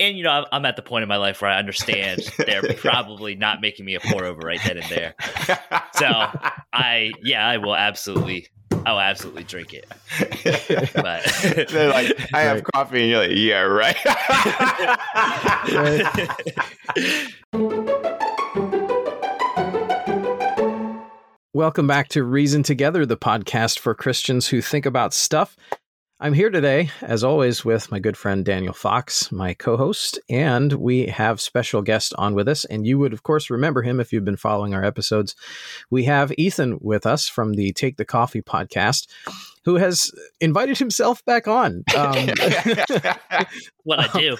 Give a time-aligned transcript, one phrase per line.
[0.00, 2.62] and you know, I'm, I'm at the point in my life where I understand they're
[2.78, 5.14] probably not making me a pour over right then and there.
[5.94, 6.06] So
[6.72, 8.48] I, yeah, I will absolutely,
[8.86, 9.86] I will absolutely drink it.
[10.94, 12.64] But They're like, I have Right.
[12.74, 13.96] coffee, and you're like, yeah, right.
[21.52, 25.56] Welcome back to Reason Together, the podcast for Christians who think about stuff.
[26.22, 30.70] I'm here today, as always, with my good friend Daniel Fox, my co host, and
[30.74, 32.66] we have special guest on with us.
[32.66, 35.34] And you would, of course, remember him if you've been following our episodes.
[35.88, 39.06] We have Ethan with us from the Take the Coffee podcast,
[39.64, 40.10] who has
[40.40, 41.84] invited himself back on.
[41.96, 42.14] Um,
[43.84, 44.36] what I do.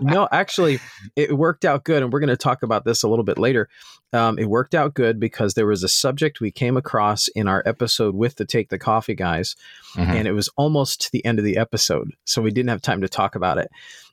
[0.00, 0.78] no, actually,
[1.16, 3.68] it worked out good, and we're going to talk about this a little bit later.
[4.12, 7.62] Um, it worked out good because there was a subject we came across in our
[7.66, 9.56] episode with the Take the Coffee guys,
[9.96, 10.06] Mhm.
[10.08, 13.00] and it was almost to the end of the episode, so we didn't have time
[13.00, 13.70] to talk about it.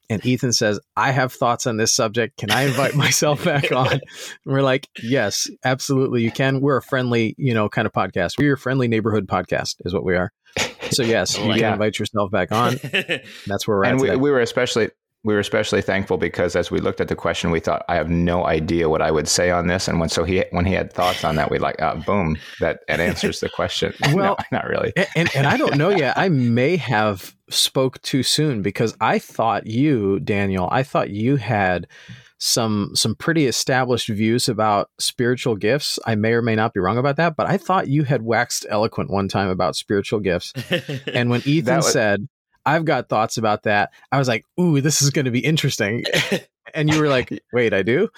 [0.10, 2.38] And Ethan says, "I have thoughts on this subject.
[2.38, 4.02] Can I invite myself back on?" And
[4.46, 6.62] we're like, "Yes, absolutely, you can.
[6.62, 8.38] We're a friendly, you know, kind of podcast.
[8.38, 10.32] We're your friendly neighborhood podcast, is what we are.
[10.92, 11.74] So yes, you Like can it.
[11.74, 12.80] invite yourself back on.
[13.48, 14.90] That's where we're at and we, we were especially
[15.24, 18.10] we were especially thankful because as we looked at the question, we thought, I have
[18.10, 19.88] no idea what I would say on this.
[19.88, 22.80] And when so he when he had thoughts on that, we like, uh, boom, that
[22.88, 23.94] that answers the question.
[24.14, 24.94] Well- no, not really.
[24.96, 26.18] and, and and I don't know yet.
[26.18, 31.88] I may have spoke too soon because I thought you, Daniel, I thought you had
[32.42, 36.00] some some pretty established views about spiritual gifts.
[36.06, 38.66] I may or may not be wrong about that, but I thought you had waxed
[38.70, 40.54] eloquent one time about spiritual gifts.
[41.14, 42.28] And when Ethan was- said,
[42.70, 46.04] "I've got thoughts about that," I was like, "Ooh, this is going to be interesting."
[46.74, 48.10] And you were like, "Wait, I do."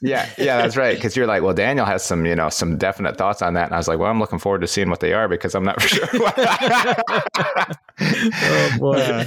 [0.00, 0.94] Yeah, yeah, that's right.
[0.94, 3.74] Because you're like, well, Daniel has some, you know, some definite thoughts on that, and
[3.74, 5.80] I was like, well, I'm looking forward to seeing what they are because I'm not
[5.80, 6.06] sure.
[8.00, 9.26] Oh boy.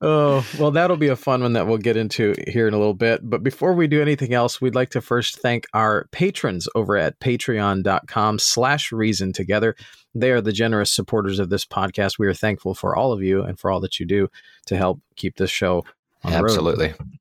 [0.00, 2.94] Oh, well, that'll be a fun one that we'll get into here in a little
[2.94, 3.20] bit.
[3.28, 7.20] But before we do anything else, we'd like to first thank our patrons over at
[7.20, 9.76] patreon.com slash reason together.
[10.14, 12.18] They are the generous supporters of this podcast.
[12.18, 14.30] We are thankful for all of you and for all that you do
[14.66, 15.84] to help keep this show
[16.24, 16.88] Absolutely.
[16.88, 17.18] road.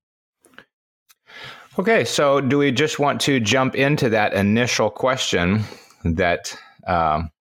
[1.79, 5.63] Okay, so do we just want to jump into that initial question
[6.03, 7.31] that um,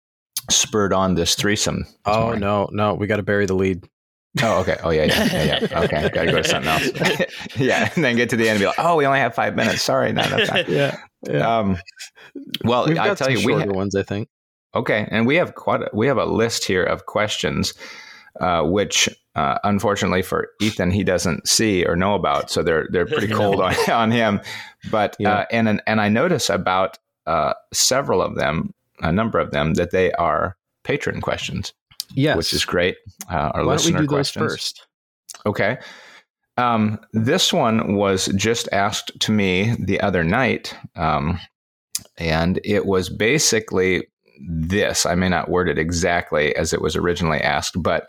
[0.50, 1.82] spurred on this threesome?
[1.84, 2.40] this Oh, morning?
[2.40, 2.94] no, no.
[2.94, 3.84] We got to bury the lead.
[4.42, 4.78] Oh, okay.
[4.82, 5.58] Oh, yeah, yeah, yeah.
[5.70, 5.80] yeah.
[5.82, 7.26] Okay, got to go to something else.
[7.56, 9.54] yeah, and then get to the end and be like, oh, we only have five
[9.54, 9.82] minutes.
[9.82, 10.68] Sorry, no, that's not.
[10.68, 10.96] Yeah.
[11.28, 11.58] yeah.
[11.58, 11.76] Um,
[12.64, 14.28] well, I tell you, we shorter ha- ones, I think.
[14.74, 17.74] Okay, and we have quite a, we have a list here of questions,
[18.42, 23.06] uh, which uh, unfortunately for Ethan he doesn't see or know about, so they're they're
[23.06, 24.40] pretty cold on, on him.
[24.90, 25.32] But Yeah.
[25.32, 29.90] uh, and and I notice about uh, several of them, a number of them, that
[29.92, 31.72] they are patron questions,
[32.14, 32.36] Yes.
[32.36, 32.96] which is great.
[33.30, 34.44] Uh, our Why listener do questions.
[34.52, 34.86] first?
[35.46, 35.78] Okay.
[36.58, 40.76] Um, this one was just asked to me the other night.
[40.96, 41.38] Um,
[42.18, 44.06] and it was basically
[44.48, 45.06] this.
[45.06, 48.08] I may not word it exactly as it was originally asked, but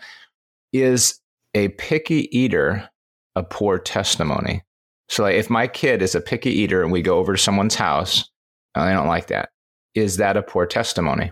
[0.73, 1.19] is
[1.53, 2.89] a picky eater
[3.35, 4.63] a poor testimony?
[5.09, 7.75] So, like, if my kid is a picky eater and we go over to someone's
[7.75, 8.29] house
[8.75, 9.49] and they don't like that,
[9.95, 11.31] is that a poor testimony?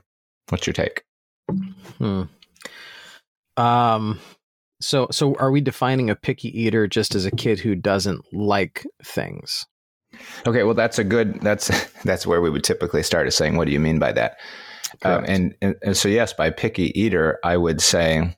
[0.49, 1.03] What's your take?
[1.97, 2.23] Hmm.
[3.57, 4.19] Um.
[4.81, 8.85] So, so are we defining a picky eater just as a kid who doesn't like
[9.03, 9.65] things?
[10.47, 11.39] Okay, well, that's a good.
[11.41, 11.69] That's
[12.03, 14.37] that's where we would typically start is saying, "What do you mean by that?"
[15.03, 18.35] Um, and, and and so, yes, by picky eater, I would say,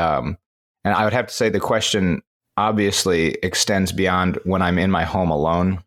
[0.00, 0.38] um,
[0.84, 2.22] and I would have to say the question
[2.56, 5.82] obviously extends beyond when I'm in my home alone.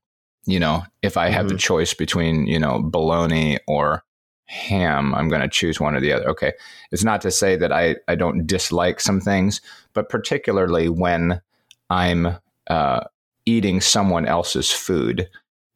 [0.45, 4.03] You know, if I have the choice between you know bologna or
[4.45, 6.27] ham, I'm going to choose one or the other.
[6.29, 6.53] Okay,
[6.91, 9.61] it's not to say that I I don't dislike some things,
[9.93, 11.41] but particularly when
[11.89, 12.37] I'm
[12.67, 13.01] uh,
[13.45, 15.29] eating someone else's food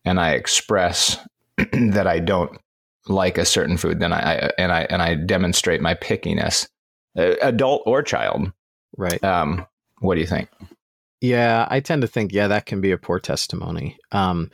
[0.03, 1.17] and I express
[1.71, 2.57] that I don't
[3.07, 6.67] like a certain food, then I, I and I and I demonstrate my pickiness,
[7.17, 8.51] adult or child.
[8.97, 9.21] Right.
[9.23, 9.65] Um,
[9.99, 10.49] what do you think?
[11.21, 13.97] Yeah, I tend to think, yeah, that can be a poor testimony.
[14.11, 14.51] Um,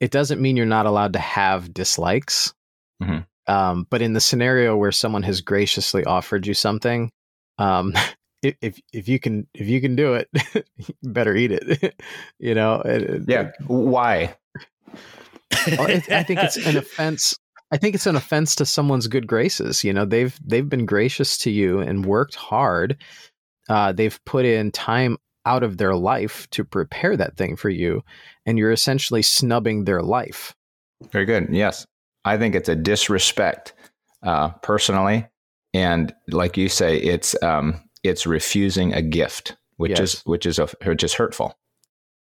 [0.00, 2.54] it doesn't mean you're not allowed to have dislikes.
[3.02, 3.26] Mhm.
[3.46, 7.10] Um, but in the scenario where someone has graciously offered you something,
[7.58, 7.92] um,
[8.42, 10.28] if, if if you can if you can do it,
[10.76, 11.94] you better eat it.
[12.38, 12.80] you know.
[12.80, 14.34] It- it- Yeah, why?
[15.52, 17.38] I think it's an offense.
[17.72, 19.82] I think it's an offense to someone's good graces.
[19.82, 22.96] You know, they've they've been gracious to you and worked hard.
[23.68, 28.02] Uh, they've put in time out of their life to prepare that thing for you,
[28.46, 30.54] and you're essentially snubbing their life.
[31.10, 31.48] Very good.
[31.50, 31.86] Yes,
[32.24, 33.74] I think it's a disrespect,
[34.22, 35.26] uh, personally,
[35.74, 40.00] and like you say, it's um, it's refusing a gift which Yes.
[40.14, 41.54] is which is a, which is hurtful,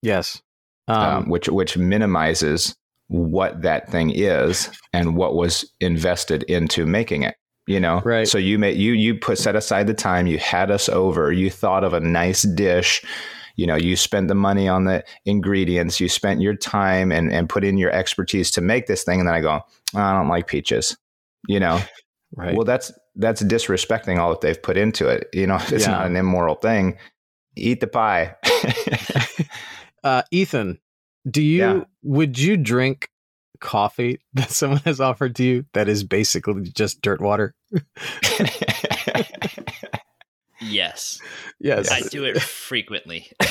[0.02, 0.42] Yes.
[0.88, 2.74] um, Um, which which minimizes
[3.08, 7.36] what that thing is and what was invested into making it.
[7.66, 8.28] You know, Right.
[8.28, 10.26] So you made you you put set aside the time.
[10.26, 11.32] You had us over.
[11.32, 13.02] You thought of a nice dish.
[13.56, 15.98] You know, you spent the money on the ingredients.
[16.00, 19.20] You spent your time and and put in your expertise to make this thing.
[19.20, 19.60] And then I go,
[19.94, 20.94] "Oh, I don't like peaches.
[21.48, 21.80] You know,
[22.36, 22.54] right.
[22.54, 25.28] well, that's that's disrespecting all that they've put into it.
[25.32, 25.92] You know, it's Yeah.
[25.92, 26.98] not an immoral thing.
[27.56, 28.34] Eat the pie.
[30.04, 30.80] uh, Ethan,
[31.28, 31.84] do you Yeah.
[32.02, 33.08] would you drink
[33.60, 37.54] coffee that someone has offered to you that is basically just dirt water?
[40.60, 41.20] Yes,
[41.60, 41.90] Yes.
[41.90, 43.30] I do it frequently.
[43.40, 43.46] the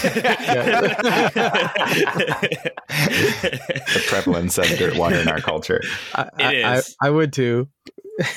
[4.07, 5.81] prevalence of dirt water in our culture.
[6.15, 6.31] I, It
[6.65, 6.95] I- I- is.
[7.01, 7.67] I, would too.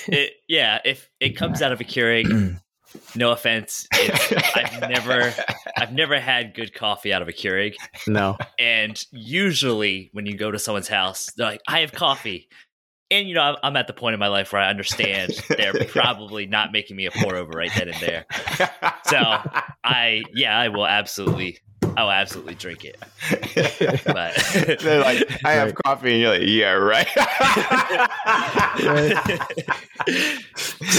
[0.09, 2.27] it, yeah, if it comes out of a Keurig,
[3.15, 5.33] no offense, it's, I've never,
[5.77, 7.75] I've never had good coffee out of a Keurig.
[8.07, 8.37] No.
[8.59, 12.49] And usually, when you go to someone's house, they're like, "I have coffee,"
[13.11, 15.75] and you know, I'm, I'm at the point in my life where I understand they're
[15.89, 18.25] probably not making me a pour over right then and there.
[19.07, 19.19] So
[19.85, 21.59] I, yeah, I will absolutely,
[21.97, 22.97] I will absolutely drink it.
[24.05, 24.35] But
[24.81, 25.75] They're like, I have Right.
[25.85, 27.07] coffee, and you're like, yeah, right.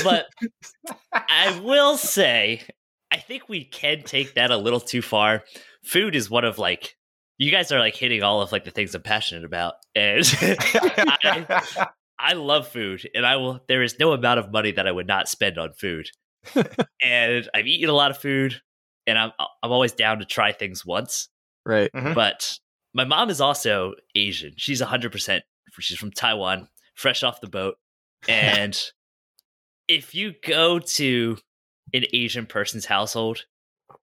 [0.04, 0.26] but
[1.30, 2.62] I will say,
[3.12, 5.44] I think we can take that a little too far.
[5.84, 6.96] Food is one of like
[7.38, 11.88] you guys are like hitting all of like the things I'm passionate about, and I,
[12.20, 13.62] I love food, and I will.
[13.68, 16.10] There is no amount of money that I would not spend on food,
[17.04, 18.62] and I've eaten a lot of food,
[19.06, 21.30] and I'm uh, I'm always down to try things once.
[21.66, 21.92] Right.
[21.94, 22.14] Mm-hmm.
[22.14, 22.58] But
[22.94, 24.54] my mom is also Asian.
[24.58, 25.42] She's 100%.
[25.80, 27.76] She's from Taiwan, fresh off the boat.
[28.28, 28.76] And
[29.88, 31.38] if you go to
[31.94, 33.46] an Asian person's household,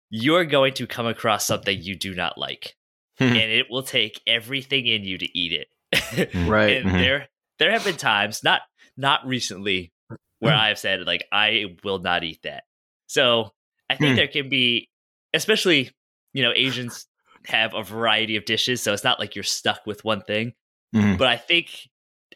[0.09, 2.75] you're going to come across something you do not like.
[3.19, 3.25] Hmm.
[3.25, 6.29] and it will take everything in you to eat it.
[6.47, 6.77] Right.
[6.77, 6.99] and Mhm.
[6.99, 7.27] there
[7.57, 8.61] there have been times, not
[8.95, 9.91] not recently,
[10.39, 12.63] where I've said like I will not eat that.
[13.07, 13.53] So
[13.89, 14.15] I think Hmm.
[14.15, 14.89] there can be,
[15.33, 15.91] especially
[16.33, 17.07] you know Asians
[17.47, 20.53] have a variety of dishes, so it's not like you're stuck with one thing.
[20.95, 21.17] Mhm.
[21.17, 21.89] But I think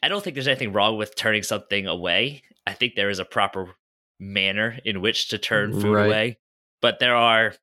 [0.03, 2.43] I don't think there's anything wrong with turning something away.
[2.65, 3.75] I think there is a proper
[4.19, 6.05] manner in which to turn food Right.
[6.05, 6.37] away.
[6.81, 7.53] But there are,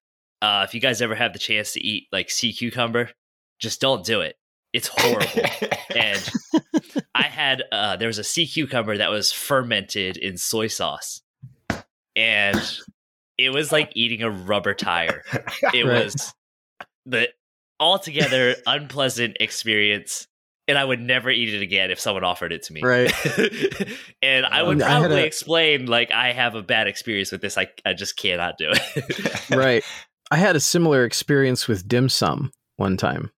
[0.42, 3.10] uh, if you guys ever have the chance to eat like sea cucumber,
[3.58, 4.36] just don't do it.
[4.72, 5.42] It's horrible.
[5.94, 6.30] and
[7.14, 11.22] I had uh, there was a sea cucumber that was fermented in soy sauce,
[12.16, 12.60] and
[13.38, 15.22] it was like eating a rubber tire.
[15.74, 16.04] It Right.
[16.04, 16.32] was
[17.06, 17.28] the
[17.80, 20.28] altogether unpleasant experience,
[20.70, 22.80] and I would never eat it again if someone offered it to me.
[22.80, 23.12] Right.
[24.22, 27.58] and I would probably a- explain like I have a bad experience with this.
[27.58, 29.50] I I just cannot do it.
[29.50, 29.82] Right.
[30.30, 33.32] I had a similar experience with dim sum one time.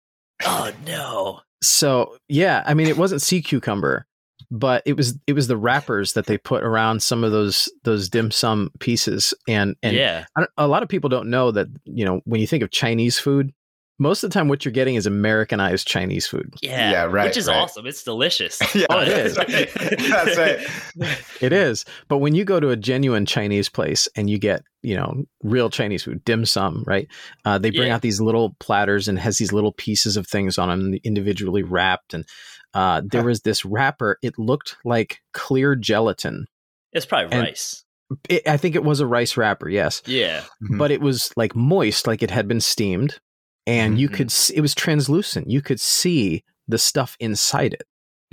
[0.44, 1.40] oh no.
[1.62, 4.06] So yeah, I mean, it wasn't sea cucumber,
[4.50, 8.10] but it was it was the wrappers that they put around some of those those
[8.10, 10.26] dim sum pieces, and and yeah.
[10.36, 13.18] I a lot of people don't know that you know when you think of Chinese
[13.18, 13.52] food,
[14.02, 16.52] most of the time what you're getting is Americanized Chinese food.
[16.60, 16.90] Yeah.
[16.90, 17.56] Yeah, right, Which is right.
[17.56, 17.86] awesome.
[17.86, 18.60] It's delicious.
[18.74, 19.34] yeah, Oh, it is.
[19.36, 20.58] that's right.
[21.40, 21.84] it is.
[22.08, 25.70] but when you go to a genuine Chinese place and you get you know real
[25.70, 27.06] Chinese food, dim sum, right?
[27.44, 27.94] Uh, they bring Yeah.
[27.94, 32.14] out these little platters and has these little pieces of things on them, individually wrapped,
[32.14, 32.24] and
[32.74, 34.18] uh, there was this wrapper.
[34.22, 36.46] It looked like clear gelatin.
[36.92, 37.84] It's probably And- rice.
[38.28, 40.42] It, I think it was a rice wrapper, yes, Yeah.
[40.62, 40.76] Mhm.
[40.76, 43.18] but it was like moist, like it had been steamed,
[43.66, 44.14] and you Mhm.
[44.14, 44.26] could.
[44.28, 45.50] s- It was translucent.
[45.50, 47.84] You could see the stuff inside it.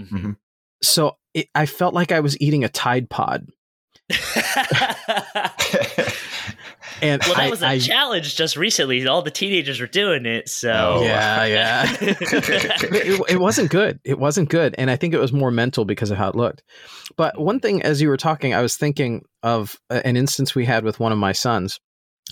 [0.02, 0.38] Mhm.
[0.84, 3.48] So it, I felt like I was eating a Tide Pod,
[7.02, 9.06] and well, that I, was a I- challenge just recently.
[9.08, 10.50] All the teenagers were doing it.
[10.50, 11.04] So Oh.
[11.04, 11.96] Yeah, yeah.
[12.02, 14.00] it, it wasn't good.
[14.04, 16.64] It wasn't good, and I think it was more mental because of how it looked.
[17.18, 20.84] But one thing, as you were talking, I was thinking of an instance we had
[20.84, 21.80] with one of my sons.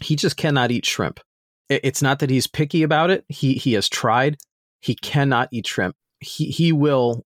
[0.02, 1.20] He just cannot eat shrimp.
[1.70, 3.26] It- It's not that he's picky about it.
[3.30, 4.38] He he has tried.
[4.82, 5.96] He cannot eat shrimp.
[6.20, 7.26] He he will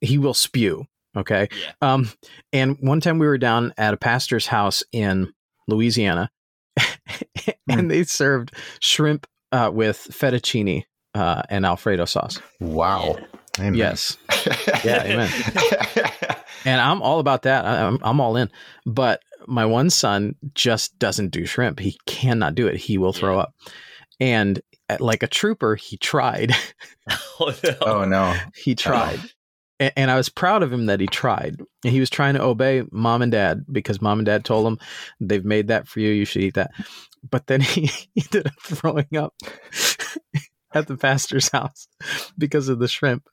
[0.00, 0.84] he will spew.
[1.16, 1.48] Okay.
[1.60, 1.72] Yeah.
[1.94, 2.10] Um.
[2.52, 5.32] And one time we were down at a pastor's house in
[5.66, 6.30] Louisiana,
[7.68, 12.40] and they served shrimp uh, with fettuccine uh, and Alfredo sauce.
[12.60, 13.16] wow.
[13.58, 13.74] Amen.
[13.74, 14.16] Yes,
[14.84, 15.30] Yeah, amen.
[16.64, 17.64] and I'm all about that.
[17.64, 18.50] I, I'm I'm all in.
[18.86, 21.80] But my one son just doesn't do shrimp.
[21.80, 22.76] He cannot do it.
[22.76, 23.42] He will throw Yeah.
[23.42, 23.54] up.
[24.20, 26.52] And uh, like a trooper, he tried.
[27.40, 27.76] oh no.
[27.82, 28.36] oh no.
[28.54, 29.20] he tried.
[29.80, 31.56] and, and I was proud of him that he tried.
[31.84, 34.78] And he was trying to obey mom and dad because mom and dad told him
[35.20, 36.10] they've made that for you.
[36.10, 36.70] You should eat that.
[37.28, 39.34] But then he, he ended up throwing up
[40.74, 41.88] at the pastor's house
[42.36, 43.24] because of the shrimp.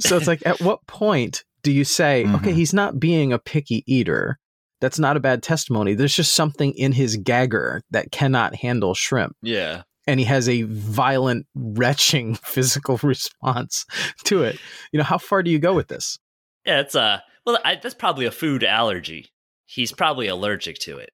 [0.00, 2.36] So it's like, at what point do you say, Mhm.
[2.36, 4.38] okay, he's not being a picky eater?
[4.82, 5.94] That's not a bad testimony.
[5.94, 9.84] There's just something in his gagger that cannot handle shrimp Yeah.
[10.06, 13.86] and he has a violent retching physical response
[14.24, 14.58] to it
[14.92, 16.18] you know how far do you go with this
[16.66, 19.30] Yeah, it's uh well I, that's probably a food allergy.
[19.66, 21.10] He's probably allergic to it.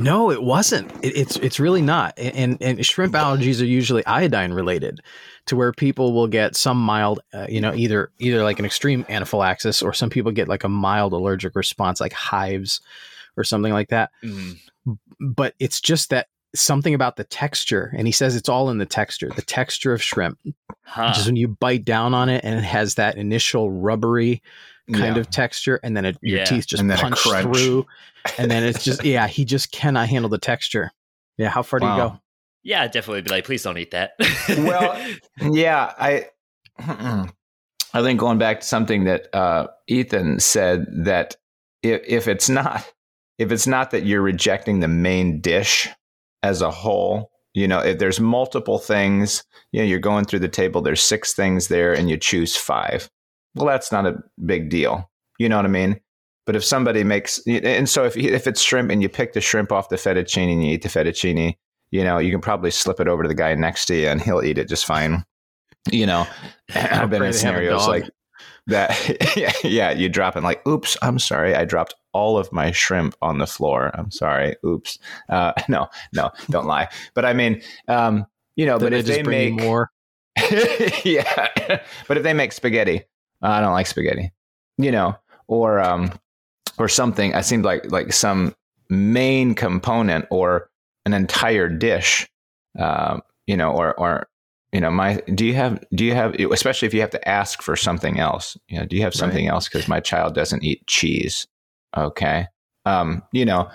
[0.00, 4.52] No it wasn't it, it's it's really not and and shrimp allergies are usually iodine
[4.52, 5.00] related
[5.46, 9.04] to where people will get some mild uh, you know either either like an extreme
[9.08, 12.80] anaphylaxis or some people get like a mild allergic response like hives
[13.36, 14.58] or something like that Mm.
[15.20, 18.86] but it's just that something about the texture and he says it's all in the
[18.86, 20.38] texture the texture of shrimp
[20.82, 21.12] Huh.
[21.12, 24.42] just when you bite down on it and it has that initial rubbery
[24.92, 25.20] kind Yeah.
[25.20, 26.44] of texture and then it, your Yeah.
[26.44, 27.42] teeth just And then punch crunch.
[27.44, 27.86] through
[28.38, 30.90] and then it's just yeah he just cannot handle the texture
[31.36, 32.18] yeah how far do you go
[32.64, 34.12] Yeah, I'd definitely be like, please don't eat that.
[34.58, 35.00] Well,
[35.40, 36.26] yeah, I
[37.94, 41.36] I think going back to something that uh, Ethan said that
[41.82, 42.84] if, if it's not
[43.38, 45.88] if it's not that you're rejecting the main dish
[46.42, 50.48] as a whole, you know, if there's multiple things, you know, you're going through the
[50.48, 53.08] table, there's six things there, and you choose five.
[53.54, 55.10] Well, that's not a big deal.
[55.38, 56.00] You know what I mean?
[56.46, 59.70] But if somebody makes, and so if if it's shrimp and you pick the shrimp
[59.70, 61.54] off the fettuccine and you eat the fettuccine,
[61.90, 64.22] you know, you can probably slip it over to the guy next to you and
[64.22, 65.24] he'll eat it just fine.
[65.90, 66.26] You know,
[66.74, 68.10] I've been in they have a scenarios like
[68.66, 69.36] that.
[69.36, 71.54] yeah, yeah, you drop it like, oops, I'm sorry.
[71.54, 73.90] I dropped all of my shrimp on the floor.
[73.94, 74.56] I'm sorry.
[74.64, 74.98] Oops.
[75.28, 76.88] Uh, no, no, don't lie.
[77.14, 78.26] But I mean, um,
[78.56, 79.90] you know, Then but if they make, more
[81.04, 83.04] yeah, but if they make spaghetti,
[83.42, 84.32] I don't like spaghetti,
[84.76, 85.16] you know,
[85.46, 86.12] or, um,
[86.78, 88.54] or something, I seemed like, like some
[88.88, 90.70] main component or
[91.06, 92.28] an entire dish,
[92.78, 94.28] um, you know, or, or,
[94.72, 97.62] you know, my, do you have, do you have, especially if you have to ask
[97.62, 99.68] for something else, you know, do you have something else?
[99.68, 101.46] Cause my child doesn't eat cheese.
[101.96, 102.46] Okay.
[102.84, 103.70] Um, you know,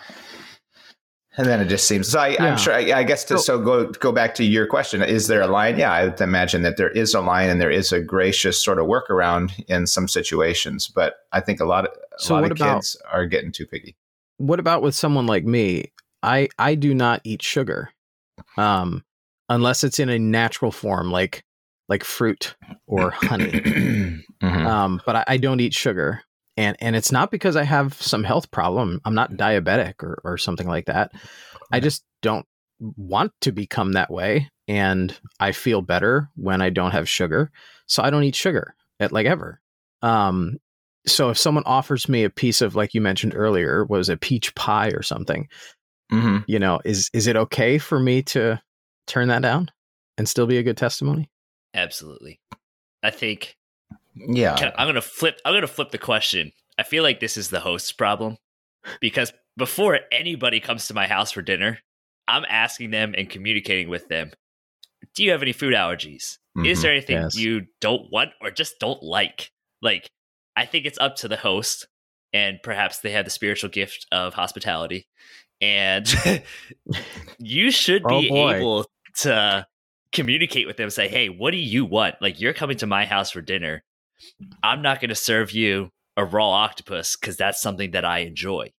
[1.38, 2.20] and then it just seems so.
[2.20, 2.44] I, Yeah.
[2.46, 2.74] I'm sure.
[2.74, 5.48] I, I guess to So- so go go back to your question: Is there a
[5.48, 5.78] line?
[5.78, 8.80] Yeah, I would imagine that there is a line, and there is a gracious sort
[8.80, 10.88] of workaround in some situations.
[10.88, 13.66] But I think a lot of a So lot of about- kids are getting too
[13.66, 13.96] picky.
[14.38, 15.92] what about with someone like me
[16.24, 17.90] i i do not eat sugar
[18.58, 19.04] um
[19.50, 21.44] unless it's in a natural form like
[21.90, 22.56] like fruit
[22.88, 23.52] or honey
[24.44, 24.66] Mhm.
[24.66, 26.22] um, but I, I don't eat sugar,
[26.58, 29.02] and and it's not because I have some health problem.
[29.06, 31.12] I'm not diabetic or or something like that.
[31.72, 32.46] I just don't
[32.80, 37.52] want to become that way, and I feel better when I don't have sugar,
[37.88, 39.62] so I don't eat sugar at like ever.
[40.02, 40.58] Um,
[41.06, 44.54] so if someone offers me a piece of like you mentioned earlier was a peach
[44.56, 45.48] pie or something,
[46.12, 46.44] Mhm.
[46.48, 48.62] you know, is is it okay for me to
[49.08, 49.70] turn that down
[50.18, 51.30] and still be a good testimony?
[51.74, 52.40] Absolutely.
[53.02, 53.56] I think
[54.16, 54.56] Yeah.
[54.56, 55.40] Can- I'm gonna flip.
[55.46, 56.52] I'm gonna flip the question.
[56.78, 58.38] I feel like this is the host's problem
[59.00, 61.80] because before anybody comes to my house for dinner,
[62.28, 64.32] I'm asking them and communicating with them.
[65.16, 66.38] Do you have any food allergies?
[66.66, 66.82] Is Mhm.
[66.82, 67.36] there anything Yes.
[67.38, 69.52] you don't want or just don't like?
[69.82, 70.10] Like,
[70.56, 71.88] I think it's up to the host,
[72.32, 75.08] and perhaps they have the spiritual gift of hospitality,
[75.62, 76.08] and
[77.40, 78.56] you should Oh, be boy.
[78.56, 78.86] able
[79.20, 79.68] to
[80.12, 80.90] communicate with them.
[80.90, 82.16] Say, hey, what do you want?
[82.22, 83.84] Like, you're coming to my house for dinner.
[84.64, 88.72] I'm not going to serve you a raw octopus because that's something that I enjoy.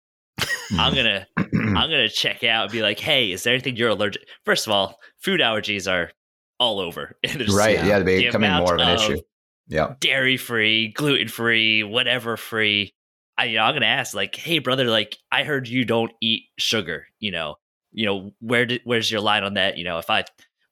[0.73, 0.97] I'm mm.
[0.97, 4.23] gonna I'm gonna check out and be like, hey, is there anything you're allergic?
[4.45, 6.11] First of all, food allergies are
[6.59, 7.17] all over.
[7.50, 7.85] Right.
[7.85, 9.21] Yeah, the they're becoming amount more of an of issue.
[9.69, 9.95] Yeah.
[10.00, 12.95] Dairy free, gluten free, whatever free.
[13.37, 16.45] I you know, I'm gonna ask like, hey brother, like I heard you don't eat
[16.59, 17.07] sugar.
[17.19, 17.57] You know,
[17.93, 19.76] you know where did where's your line on that?
[19.76, 20.25] You know, if I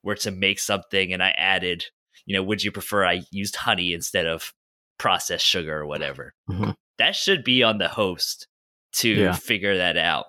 [0.02, 1.85] were to make something and I added,
[2.26, 4.52] you know, would you prefer I used honey instead of
[4.99, 6.35] processed sugar or whatever?
[6.49, 6.75] Mhm.
[6.99, 8.47] That should be on the host
[8.95, 9.33] to Yeah.
[9.33, 10.26] figure that out.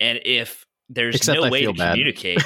[0.00, 1.90] And if there's Except no I way to bad.
[1.90, 2.42] communicate,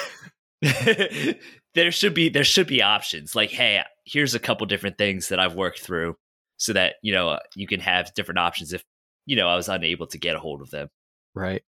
[1.74, 3.34] there should be there should be options.
[3.34, 6.16] Like, hey, here's a couple different things that I've worked through,
[6.56, 8.82] so that you know you can have different options if
[9.26, 10.88] you know I was unable to get a hold of them.
[11.34, 11.62] Right.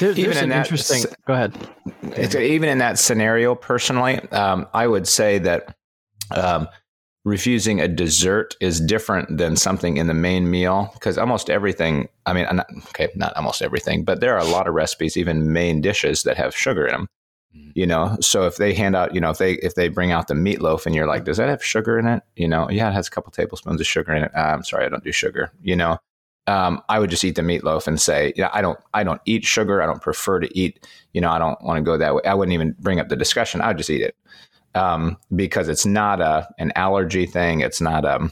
[0.00, 1.04] There, Even there's in an that interesting.
[1.26, 1.54] Go ahead.
[2.02, 5.76] It's, even in that scenario, personally, um, I would say that
[6.34, 6.68] um,
[7.24, 12.08] refusing a dessert is different than something in the main meal because almost everything.
[12.24, 15.52] I mean, not, okay, not almost everything, but there are a lot of recipes, even
[15.52, 17.08] main dishes, that have sugar in them.
[17.54, 17.72] Mhm.
[17.74, 20.28] You know, so if they hand out, you know, if they if they bring out
[20.28, 22.22] the meatloaf and you're like, does that have sugar in it?
[22.36, 24.32] You know, yeah, it has a couple tablespoons of sugar in it.
[24.34, 25.50] Uh, I'm sorry, I don't do sugar.
[25.62, 25.98] You know,
[26.46, 29.44] um, I would just eat the meatloaf and say, yeah, I don't, I don't eat
[29.44, 29.82] sugar.
[29.82, 30.86] I don't prefer to eat.
[31.12, 32.22] You know, I don't want to go that way.
[32.24, 33.60] I wouldn't even bring up the discussion.
[33.60, 34.14] I would just eat it
[34.76, 37.60] um, because it's not a an allergy thing.
[37.60, 38.30] It's not a,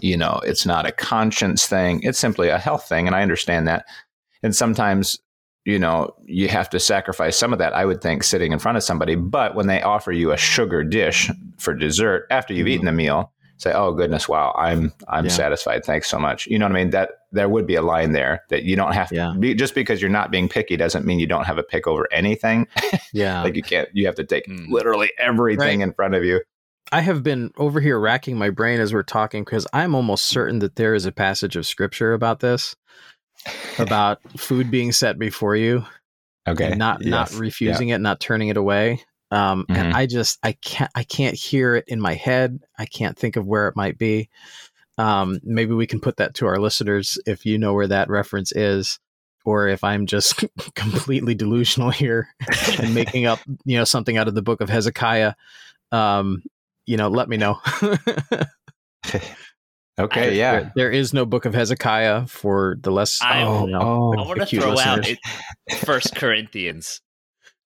[0.00, 2.02] you know, it's not a conscience thing.
[2.02, 3.84] It's simply a health thing, and I understand that.
[4.42, 5.18] And sometimes,
[5.64, 7.74] you know, you have to sacrifice some of that.
[7.74, 10.82] I would think sitting in front of somebody, but when they offer you a sugar
[10.84, 12.70] dish for dessert after you've Mhm.
[12.70, 13.31] eaten the meal,
[13.62, 15.30] say, "Oh goodness, wow, I'm I'm Yeah.
[15.30, 15.84] satisfied.
[15.84, 16.90] Thanks so much." You know what I mean?
[16.90, 19.34] That there would be a line there that you don't have to Yeah.
[19.38, 22.06] be just because you're not being picky doesn't mean you don't have a pick over
[22.12, 22.66] anything.
[23.12, 23.42] Yeah.
[23.42, 24.68] like you can't you have to take Mm.
[24.70, 25.88] literally everything Right.
[25.88, 26.40] in front of you.
[26.90, 30.58] I have been over here racking my brain as we're talking because I'm almost certain
[30.58, 32.76] that there is a passage of scripture about this,
[33.78, 35.86] about food being set before you,
[36.48, 36.66] Okay.
[36.70, 37.38] and not not Yes.
[37.38, 39.00] refusing it, not turning it away.
[39.32, 39.94] Um, And Mhm.
[39.94, 42.60] I just I can't I can't hear it in my head.
[42.78, 44.28] I can't think of where it might be.
[44.98, 48.52] Um, maybe we can put that to our listeners if you know where that reference
[48.52, 48.98] is,
[49.44, 50.44] or if I'm just
[50.76, 52.28] completely delusional here
[52.78, 55.32] and making up you know something out of the book of Hezekiah.
[55.92, 56.42] Um,
[56.86, 57.58] you know, let me know.
[59.98, 60.52] Okay, I- yeah.
[60.52, 63.20] There- there is no book of Hezekiah for the less.
[63.22, 65.18] I- you know, oh, I want to acute throw out listeners.
[65.68, 67.00] it, First Corinthians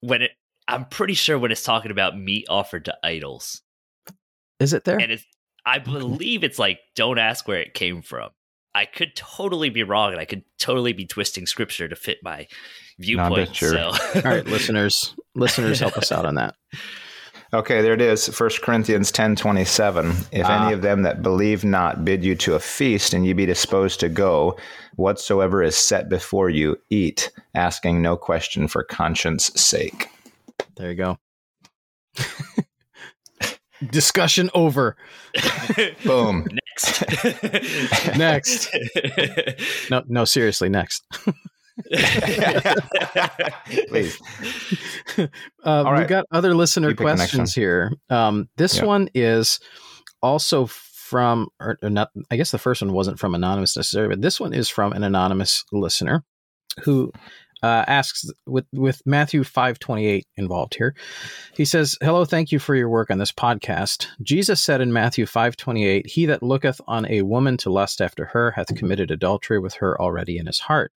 [0.00, 0.32] when it.
[0.68, 3.62] I'm pretty sure when it's talking about meat offered to idols,
[4.60, 4.98] is it there?
[4.98, 5.24] and it's.
[5.64, 8.30] I believe it's like don't ask where it came from.
[8.74, 12.46] I could totally be wrong, and I could totally be twisting scripture to fit my
[12.98, 13.56] viewpoint.
[13.56, 13.70] sure.
[13.72, 16.54] So, All right, listeners, listeners, help us out on that.
[17.54, 18.28] Okay, there it is.
[18.28, 20.10] First Corinthians ten twenty seven.
[20.30, 20.66] If Ah.
[20.66, 23.98] any of them that believe not bid you to a feast, and ye be disposed
[24.00, 24.58] to go,
[24.96, 30.08] whatsoever is set before you, eat, asking no question for conscience sake.
[30.76, 31.18] There you go.
[33.90, 34.96] Discussion over.
[36.04, 36.46] Boom.
[36.78, 37.04] next,
[38.16, 38.68] Next.
[39.90, 41.04] No, no, seriously, next.
[43.88, 44.18] Please.
[45.62, 47.92] Uh, We've got other listener You pick the next questions here.
[48.08, 48.84] Um, this Yeah.
[48.84, 49.60] one is
[50.22, 52.10] also from, or, or not.
[52.30, 55.04] I guess the first one wasn't from anonymous necessarily, but this one is from an
[55.04, 56.24] anonymous listener
[56.82, 57.12] who
[57.66, 60.94] uh, asks with with Matthew five twenty eight involved here.
[61.56, 64.06] He says, "Hello, thank you for your work on this podcast.
[64.22, 68.00] Jesus said in Matthew five twenty eight, He that looketh on a woman to lust
[68.00, 70.92] after her hath committed adultery with her already in his heart."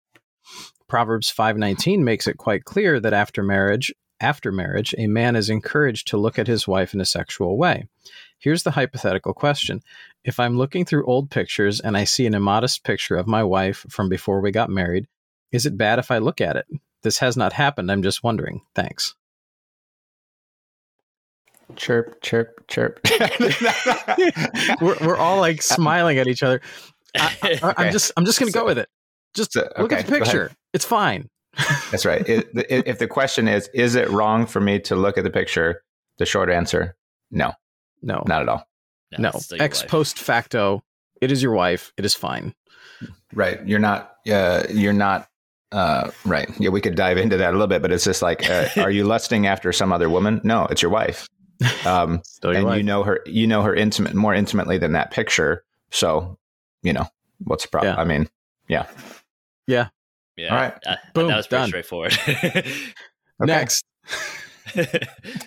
[0.88, 6.08] Proverbs 5:19 makes it quite clear that after marriage, after marriage, a man is encouraged
[6.08, 7.88] to look at his wife in a sexual way.
[8.40, 9.82] Here's the hypothetical question.
[10.24, 13.86] If I'm looking through old pictures and I see an immodest picture of my wife
[13.90, 15.08] from before we got married,
[15.52, 16.66] is it bad if I look at it?
[17.04, 17.92] This has not happened.
[17.92, 18.62] I'm just wondering.
[18.76, 19.16] Thanks.
[21.76, 23.00] Chirp, chirp, chirp.
[24.82, 26.62] we're, we're all like smiling at each other.
[27.16, 27.92] I, am Okay.
[27.92, 28.90] just I'm just going to go with it.
[29.36, 30.52] Just So, look at the picture.
[30.74, 31.30] It's fine.
[31.92, 32.28] That's right.
[32.28, 35.30] It, it, if the question is, is it wrong for me to look at the
[35.30, 35.84] picture?
[36.18, 36.96] The short answer,
[37.32, 37.54] no,
[38.02, 38.24] No.
[38.28, 38.68] not at all.
[39.18, 39.30] no.
[39.30, 39.90] it's still your Ex wife.
[39.92, 40.84] post facto,
[41.22, 41.94] it is your wife.
[41.98, 42.54] It is fine.
[43.34, 43.66] Right.
[43.66, 45.29] You're not, uh, you're not,
[45.72, 46.50] uh, right.
[46.60, 48.92] Yeah, we could dive into that a little bit, but it's just like, uh, are
[48.92, 50.42] you lusting after some other woman?
[50.44, 51.28] No, it's your wife.
[51.86, 52.78] Um, Still your and wife.
[52.78, 55.64] you know her, you know her intimate, more intimately than that picture.
[55.92, 56.38] So,
[56.84, 57.06] you know,
[57.44, 57.96] what's the problem?
[57.96, 58.02] Yeah.
[58.02, 58.28] I mean,
[58.68, 58.86] Yeah.
[59.68, 59.90] Yeah,
[60.38, 60.50] yeah.
[60.50, 60.74] All right.
[60.86, 61.68] Uh, Boom, that was pretty done.
[61.70, 62.18] straightforward.
[63.40, 63.86] Next.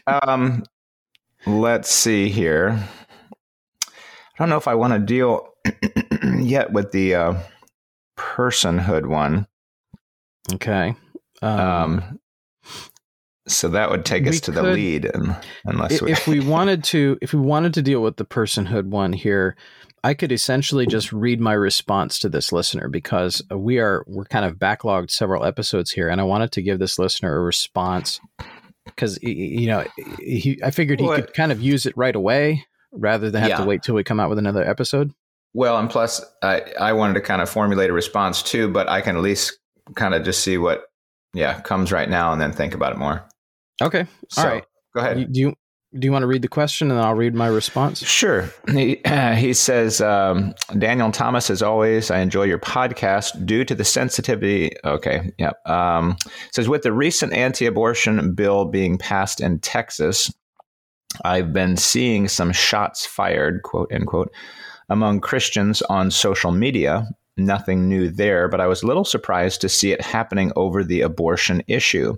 [0.07, 0.65] Um,
[1.47, 2.79] let's see here.
[3.85, 5.49] I don't know if I want to deal
[6.39, 7.35] yet with the uh,
[8.17, 9.47] personhood one.
[10.53, 10.95] Okay.
[11.43, 12.19] Um, Um,
[13.49, 17.19] so that would take us to the lead, and, unless we, if we wanted to,
[17.21, 19.57] if we wanted to deal with the personhood one here,
[20.05, 24.45] I could essentially just read my response to this listener because we are we're kind
[24.45, 28.21] of backlogged several episodes here, and I wanted to give this listener a response
[28.85, 29.85] because you know
[30.21, 33.51] he, I figured he Well, could kind of use it right away rather than have
[33.51, 33.57] Yeah.
[33.59, 35.11] to wait till we come out with another episode.
[35.53, 39.01] well, and plus, I I wanted to kind of formulate a response too, but I
[39.01, 39.59] can at least
[39.95, 40.85] kind of just see what
[41.35, 43.27] yeah comes right now, and then think about it more.
[43.81, 44.07] Okay.
[44.31, 44.65] So, All right.
[44.95, 45.33] go ahead.
[45.33, 45.55] Do you
[45.99, 48.03] do you want to read the question and then I'll read my response?
[48.03, 48.49] Sure.
[48.71, 49.01] He,
[49.37, 54.71] he says, um, Daniel Thomas, as always, I enjoy your podcast due to the sensitivity.
[54.85, 55.33] Okay.
[55.39, 55.69] Yep.
[55.69, 56.17] Um,
[56.53, 60.33] says, with the recent anti abortion bill being passed in Texas,
[61.25, 64.33] I've been seeing some shots fired, quote unquote,
[64.89, 67.07] among Christians on social media.
[67.37, 71.01] Nothing new there, but I was a little surprised to see it happening over the
[71.01, 72.17] abortion issue.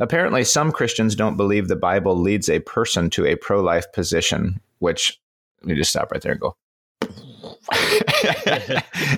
[0.00, 4.60] Apparently, some Christians don't believe the Bible leads a person to a pro life position,
[4.78, 5.20] which,
[5.62, 6.56] let me just stop right there and go.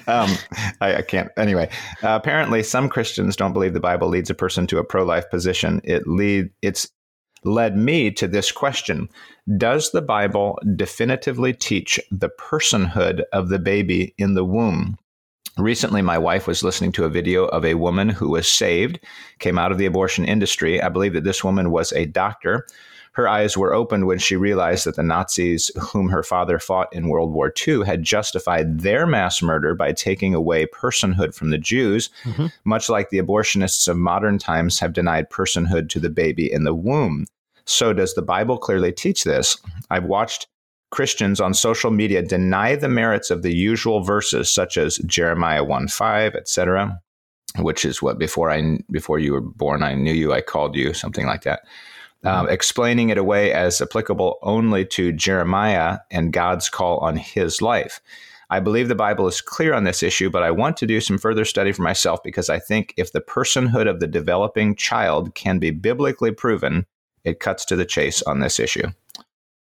[0.09, 0.31] um,
[0.81, 1.31] I, I, can't.
[1.37, 1.69] Anyway,
[2.03, 5.81] uh, apparently, some Christians don't believe the Bible leads a person to a pro-life position.
[5.85, 6.51] It lead.
[6.63, 6.91] It's
[7.47, 9.09] led me to this question:
[9.57, 14.99] Does the Bible definitively teach the personhood of the baby in the womb?
[15.57, 19.01] Recently, my wife was listening to a video of a woman who was saved,
[19.39, 20.83] came out of the abortion industry.
[20.83, 22.67] I believe that this woman was a doctor
[23.17, 27.09] her eyes were opened when she realized that the Nazis, whom her father fought in
[27.09, 32.11] World War II, had justified their mass murder by taking away personhood from the Jews,
[32.25, 32.49] mm-hmm.
[32.65, 36.75] much like the abortionists of modern times have denied personhood to the baby in the
[36.75, 37.25] womb.
[37.67, 39.57] So, does the Bible clearly teach this?
[39.91, 40.47] I've watched
[40.91, 45.89] Christians on social media deny the merits of the usual verses, such as Jeremiah 1
[45.89, 47.01] 5, etc.,
[47.59, 50.95] which is what before I before you were born, I knew you, I called you,
[50.95, 51.63] something like that
[52.27, 58.01] um, explaining it away as applicable only to Jeremiah and God's call on his life.
[58.51, 61.19] I believe the Bible is clear on this issue, but I want to do some
[61.19, 65.59] further study for myself because I think if the personhood of the developing child can
[65.59, 66.87] be biblically proven,
[67.27, 68.89] it cuts to the chase on this issue.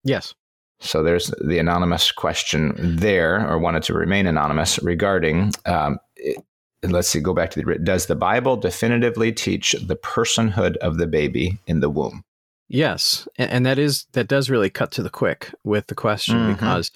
[0.03, 0.35] Yes.
[0.81, 5.53] So there's the anonymous question there, or wanted to remain anonymous regarding.
[5.67, 6.43] Um, it,
[6.83, 7.79] let's see, go back to the.
[7.79, 12.25] Does the Bible definitively teach the personhood of the baby in the womb?
[12.69, 16.53] Yes, and, that is that does really cut to the quick with the question mm-hmm.
[16.53, 16.91] because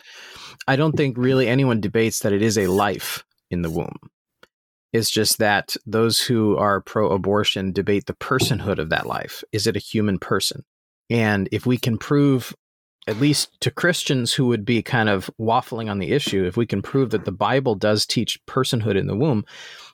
[0.66, 3.98] I don't think really anyone debates that it is a life in the womb.
[4.94, 9.42] It's just that those who are pro-abortion debate the personhood of that life.
[9.50, 10.64] Is it a human person?
[11.10, 12.54] And if we can prove
[13.08, 16.64] at least to Christians who would be kind of waffling on the issue, if we
[16.64, 19.44] can prove that the Bible does teach personhood in the womb,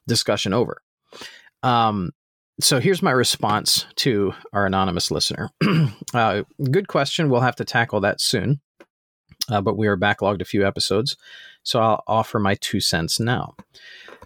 [0.06, 0.82] discussion over.
[1.62, 2.10] Um,
[2.60, 5.48] so here's my response to our anonymous listener.
[6.14, 7.30] uh, good question.
[7.30, 8.60] We'll have to tackle that soon,
[9.48, 11.16] uh, but we are backlogged a few episodes,
[11.62, 13.54] so I'll offer my two cents now.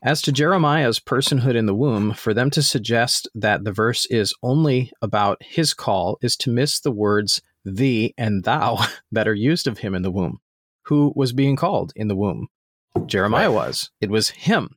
[0.04, 4.34] As to Jeremiah's personhood in the womb, for them to suggest that the verse is
[4.42, 9.66] only about his call is to miss the words thee and thou that are used
[9.66, 10.40] of him in the womb.
[10.88, 12.48] Who was being called in the womb?
[13.06, 13.90] Jeremiah was.
[14.02, 14.76] It was him.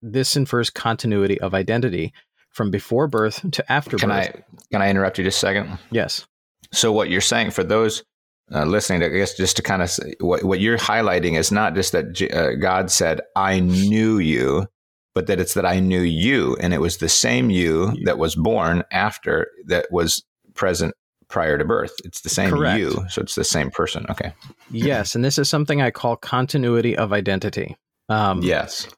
[0.00, 2.14] This infers continuity of identity
[2.48, 4.30] from before birth to after can birth.
[4.34, 5.78] I can I interrupt you just a second?
[5.90, 6.26] Yes.
[6.72, 8.04] So what you're saying for those
[8.50, 11.74] uh, listening, I guess just to kind of say, what what you're highlighting is not
[11.74, 14.66] just that uh, God said, "I knew you,"
[15.14, 18.34] but that it's that I knew you, and it was the same you that was
[18.34, 20.22] born after that was
[20.54, 20.94] present
[21.28, 21.94] prior to birth.
[22.04, 22.78] It's the same Correct.
[22.78, 24.04] you, so it's the same person.
[24.10, 24.34] Okay.
[24.70, 27.76] yes, and this is something I call continuity of identity.
[28.08, 28.88] Um, yes.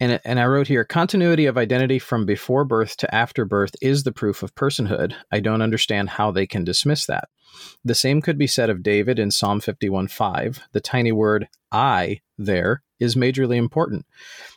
[0.00, 4.02] And, and I wrote here continuity of identity from before birth to after birth is
[4.02, 5.14] the proof of personhood.
[5.30, 7.28] I don't understand how they can dismiss that.
[7.84, 10.60] The same could be said of David in Psalm 51 5.
[10.72, 14.06] The tiny word I there is majorly important.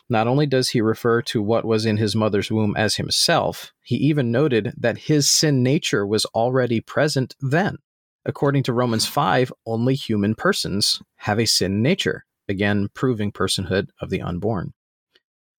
[0.08, 3.96] Not only does he refer to what was in his mother's womb as himself, he
[3.96, 7.76] even noted that his sin nature was already present then.
[8.24, 14.08] According to Romans 5, only human persons have a sin nature, again, proving personhood of
[14.08, 14.72] the unborn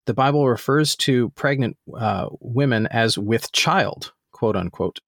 [0.05, 4.99] the Bible refers to pregnant uh, women as with child, quote unquote.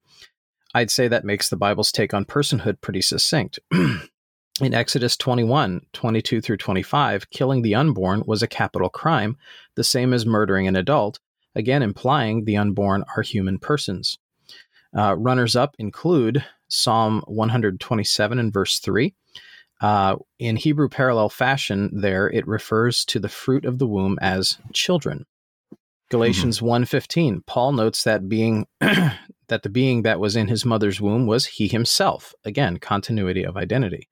[0.74, 3.60] I'd say that makes the Bible's take on personhood pretty succinct.
[3.72, 9.38] In Exodus 21, 22 through 25, killing the unborn was a capital crime,
[9.76, 11.20] the same as murdering an adult,
[11.54, 14.18] again implying the unborn are human persons.
[14.98, 19.14] Uh, runners up include Psalm 127 and verse 3,
[19.82, 24.58] uh, in Hebrew parallel fashion, there it refers to the fruit of the womb as
[24.74, 25.26] children.
[26.10, 26.84] Galatians mm-hmm.
[26.84, 31.46] 1:15 Paul notes that being that the being that was in his mother's womb was
[31.46, 34.08] he himself again continuity of identity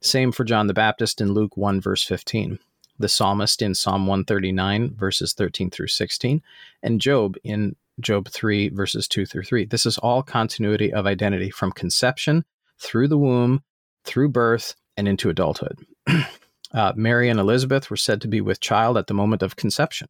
[0.00, 2.58] same for John the Baptist in Luke 1 verse 15
[2.98, 6.42] the psalmist in Psalm 139 verses 13 through 16
[6.82, 11.50] and Job in Job 3 verses 2 through 3 this is all continuity of identity
[11.50, 12.44] from conception
[12.78, 13.62] through the womb
[14.04, 15.78] through birth and into adulthood.
[16.72, 20.08] uh, Mary and Elizabeth were said to be with child at the moment of conception.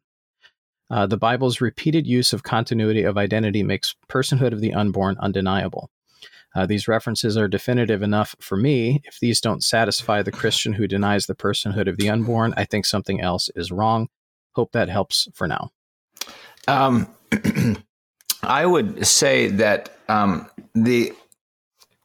[0.89, 5.91] Uh, the Bible's repeated use of continuity of identity makes personhood of the unborn undeniable.
[6.55, 9.03] Uh, these references are definitive enough for me.
[9.05, 12.87] If these don't satisfy the Christian who denies the personhood of the unborn, I think
[12.87, 14.09] something else is wrong.
[14.53, 15.71] Hope that helps for now.
[16.67, 17.09] Um,
[18.43, 21.13] I would say that um, the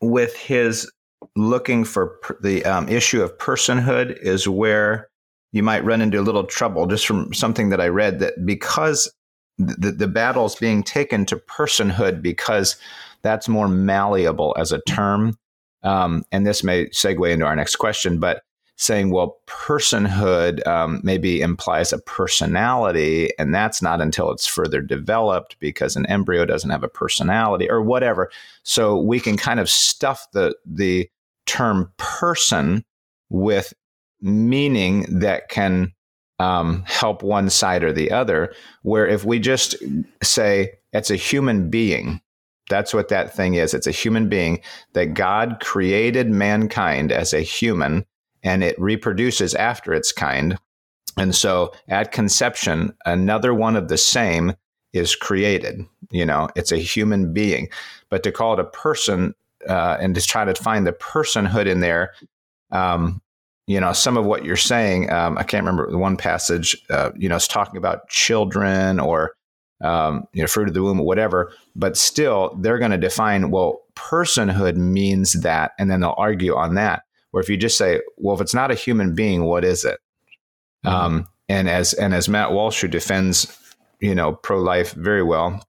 [0.01, 0.91] with his
[1.35, 5.09] looking for the um, issue of personhood is where
[5.51, 9.11] you might run into a little trouble just from something that I read that because
[9.57, 12.77] the, the battle's being taken to personhood because
[13.21, 15.37] that's more malleable as a term.
[15.83, 18.43] Um, and this may segue into our next question, but
[18.81, 25.55] saying, well, personhood um, maybe implies a personality, and that's not until it's further developed
[25.59, 28.31] because an embryo doesn't have a personality or whatever.
[28.63, 31.07] So we can kind of stuff the the
[31.45, 32.83] term person
[33.29, 33.71] with
[34.19, 35.93] meaning that can
[36.39, 38.51] um, help one side or the other.
[38.81, 39.75] Where if we just
[40.23, 42.19] say it's a human being,
[42.67, 43.75] that's what that thing is.
[43.75, 44.59] It's a human being
[44.93, 48.07] that God created mankind as a human
[48.43, 50.57] and it reproduces after its kind.
[51.17, 54.53] And so at conception, another one of the same
[54.93, 55.85] is created.
[56.09, 57.69] You know, it's a human being.
[58.09, 59.35] But to call it a person
[59.67, 62.13] uh, and to try to find the personhood in there,
[62.71, 63.21] um,
[63.67, 67.11] you know, some of what you're saying, um, I can't remember the one passage, uh,
[67.15, 69.35] you know, it's talking about children or,
[69.81, 73.51] um, you know, fruit of the womb or whatever, but still they're going to define,
[73.51, 77.03] well, personhood means that, and then they'll argue on that.
[77.31, 79.99] Where if you just say, well, if it's not a human being, what is it?
[80.85, 80.95] Mm-hmm.
[80.95, 83.57] Um, and as and as Matt Walsh, who defends,
[83.99, 85.65] you know, pro life very well,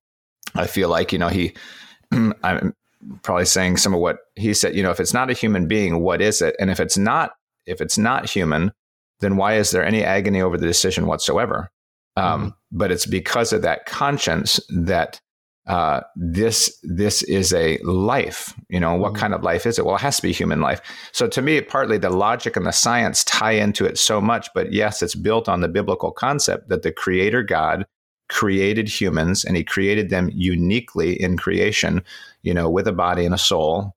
[0.54, 1.54] I feel like you know he,
[2.12, 2.74] I'm
[3.22, 4.76] probably saying some of what he said.
[4.76, 6.54] You know, if it's not a human being, what is it?
[6.60, 7.32] And if it's not,
[7.66, 8.72] if it's not human,
[9.20, 11.70] then why is there any agony over the decision whatsoever?
[12.16, 12.48] Um, mm-hmm.
[12.70, 15.20] But it's because of that conscience that
[15.66, 18.54] uh, this this is a life.
[18.68, 19.20] You know, what mm-hmm.
[19.20, 19.84] kind of life is it?
[19.84, 20.80] Well, it has to be human life.
[21.12, 24.48] So to me, partly the logic and the science tie into it so much.
[24.54, 27.86] But yes, it's built on the biblical concept that the Creator God
[28.28, 32.02] created humans and He created them uniquely in creation.
[32.42, 33.94] You know, with a body and a soul,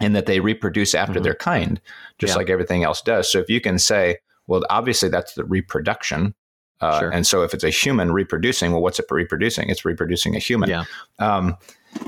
[0.00, 1.24] and that they reproduce after mm-hmm.
[1.24, 1.80] their kind,
[2.18, 2.36] just yeah.
[2.36, 3.30] like everything else does.
[3.30, 6.34] So if you can say, well, obviously that's the reproduction
[6.82, 7.10] uh, sure.
[7.10, 9.70] And so if it's a human reproducing, well, what's it reproducing?
[9.70, 10.68] It's reproducing a human.
[10.68, 10.84] Yeah.
[11.18, 11.56] Um,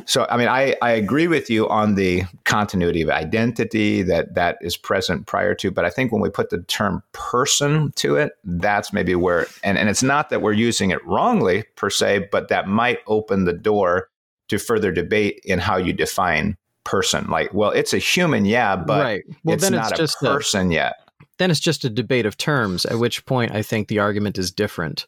[0.06, 4.58] so, I mean, I, I agree with you on the continuity of identity that that
[4.62, 8.32] is present prior to, but I think when we put the term person to it,
[8.44, 12.48] that's maybe where, and, and it's not that we're using it wrongly per se, but
[12.48, 14.08] that might open the door
[14.48, 17.26] to further debate in how you define person.
[17.28, 19.24] Like, well, it's a human, yeah, but right.
[19.44, 21.03] well, it's not it's a person a, yet
[21.38, 22.84] then it's just a debate of terms.
[22.86, 25.06] At which point, I think the argument is different.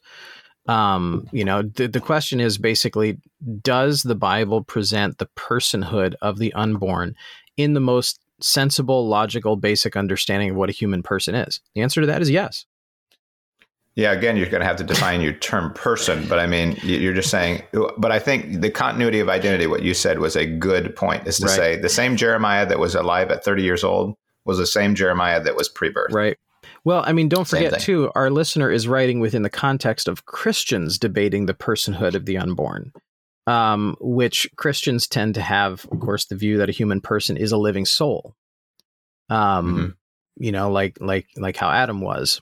[0.67, 3.17] Um, you know, the, the question is basically
[3.61, 7.15] Does the Bible present the personhood of the unborn
[7.55, 11.61] in the most sensible, logical, basic understanding of what a human person is?
[11.73, 12.65] The answer to that is yes.
[13.95, 17.15] Yeah, again, you're going to have to define your term person, but I mean, you're
[17.15, 17.63] just saying,
[17.97, 21.39] but I think the continuity of identity, what you said was a good point, is
[21.39, 21.55] to right.
[21.55, 24.15] say the same Jeremiah that was alive at 30 years old
[24.47, 26.13] was the same Jeremiah that was pre-birth.
[26.13, 26.37] Right.
[26.83, 30.97] Well, I mean, don't forget too, our listener is writing within the context of Christians
[30.97, 32.91] debating the personhood of the unborn.
[33.45, 37.53] Um, which Christians tend to have, of course, the view that a human person is
[37.53, 38.35] a living soul.
[39.29, 40.43] Um, mm-hmm.
[40.43, 42.41] you know, like like like how Adam was.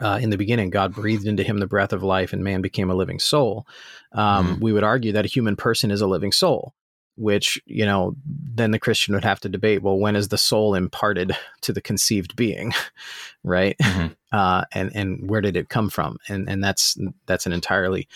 [0.00, 2.90] Uh, in the beginning, God breathed into him the breath of life, and man became
[2.90, 3.66] a living soul.
[4.12, 4.60] Um, mm-hmm.
[4.60, 6.74] We would argue that a human person is a living soul
[7.16, 10.74] which you know then the christian would have to debate well when is the soul
[10.74, 12.72] imparted to the conceived being
[13.44, 13.76] right?
[13.78, 14.12] Mm-hmm.
[14.36, 16.18] uh, and and where did it come from?
[16.28, 16.96] And and that's
[17.26, 18.08] that's an entirely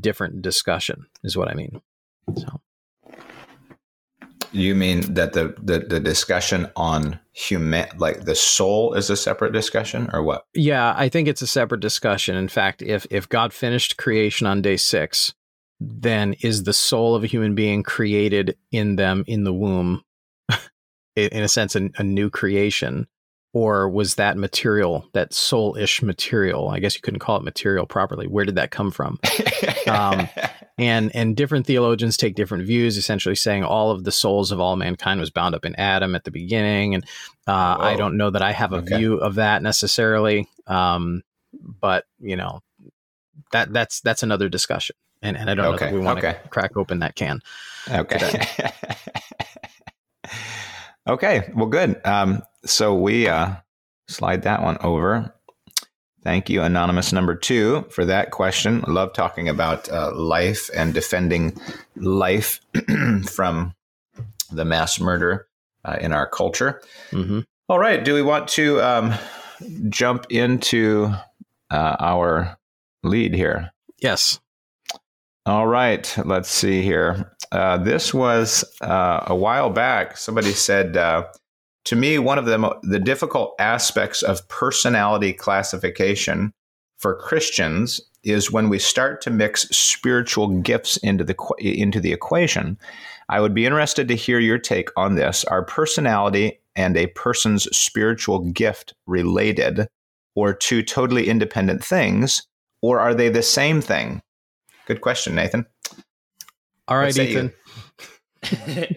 [0.00, 1.80] different discussion is what i mean
[2.36, 2.60] so.
[4.52, 9.52] You mean that the, the the discussion on human like the soul is a separate
[9.52, 10.44] discussion or what?
[10.52, 12.36] Yeah i think it's a separate discussion.
[12.36, 15.32] In fact if if god finished creation on day six
[15.80, 20.02] then is the soul of a human being created in them in the womb,
[21.16, 23.06] in a sense, a, a, new creation?
[23.54, 26.68] Or was that material, that soul ish material?
[26.68, 28.26] I guess you couldn't call it material properly.
[28.26, 29.18] Where did that come from?
[29.88, 30.28] um,
[30.78, 34.76] and and different theologians take different views, essentially saying all of the souls of all
[34.76, 36.94] mankind was bound up in Adam at the beginning.
[36.94, 37.04] And
[37.46, 38.98] uh, I don't know that I have a okay.
[38.98, 41.22] view of that necessarily, um,
[41.62, 42.60] but you know
[43.52, 45.86] that that's that's another discussion and, and I don't okay.
[45.86, 46.38] know if we want okay.
[46.42, 47.40] to crack open that can.
[47.90, 48.46] Okay.
[51.08, 51.50] okay.
[51.54, 52.00] Well, good.
[52.04, 53.56] Um, so we uh,
[54.08, 55.34] slide that one over.
[56.24, 58.84] Thank you, anonymous number two, for that question.
[58.86, 61.58] I love talking about uh, life and defending
[61.96, 62.60] life
[63.30, 63.74] from
[64.50, 65.46] the mass murder
[65.84, 66.82] uh, in our culture.
[67.12, 67.40] Mm-hmm.
[67.68, 68.04] All right.
[68.04, 69.14] Do we want to um,
[69.88, 71.12] jump into
[71.70, 72.58] uh, our
[73.02, 73.70] lead here?
[73.98, 74.40] Yes.
[75.48, 77.34] All right, let's see here.
[77.50, 80.18] Uh, this was uh, a while back.
[80.18, 81.24] Somebody said uh,
[81.86, 86.52] to me, one of the the difficult aspects of personality classification
[86.98, 92.76] for Christians is when we start to mix spiritual gifts into the into the equation.
[93.30, 95.44] I would be interested to hear your take on this.
[95.44, 99.88] Are personality and a person's spiritual gift related,
[100.34, 102.46] or two totally independent things,
[102.82, 104.20] or are they the same thing?
[104.88, 105.66] Good question, Nathan.
[106.88, 107.52] All right, Ethan.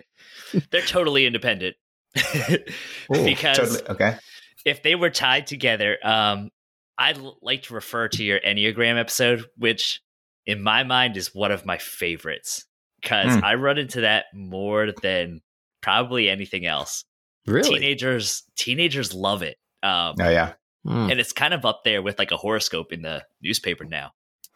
[0.71, 1.75] They're totally independent.
[2.17, 4.17] Ooh, because totally, okay.
[4.65, 6.49] if they were tied together, um,
[6.97, 10.01] I'd like to refer to your Enneagram episode, which
[10.45, 12.65] in my mind is one of my favorites
[13.01, 13.43] because Hmm.
[13.43, 15.41] I run into that more than
[15.81, 17.03] probably anything else.
[17.45, 17.67] Really?
[17.69, 19.57] Teenagers, teenagers love it.
[19.83, 20.53] Um, Oh yeah.
[20.85, 21.11] Hmm.
[21.11, 24.11] and it's kind of up there with like a horoscope in the newspaper now.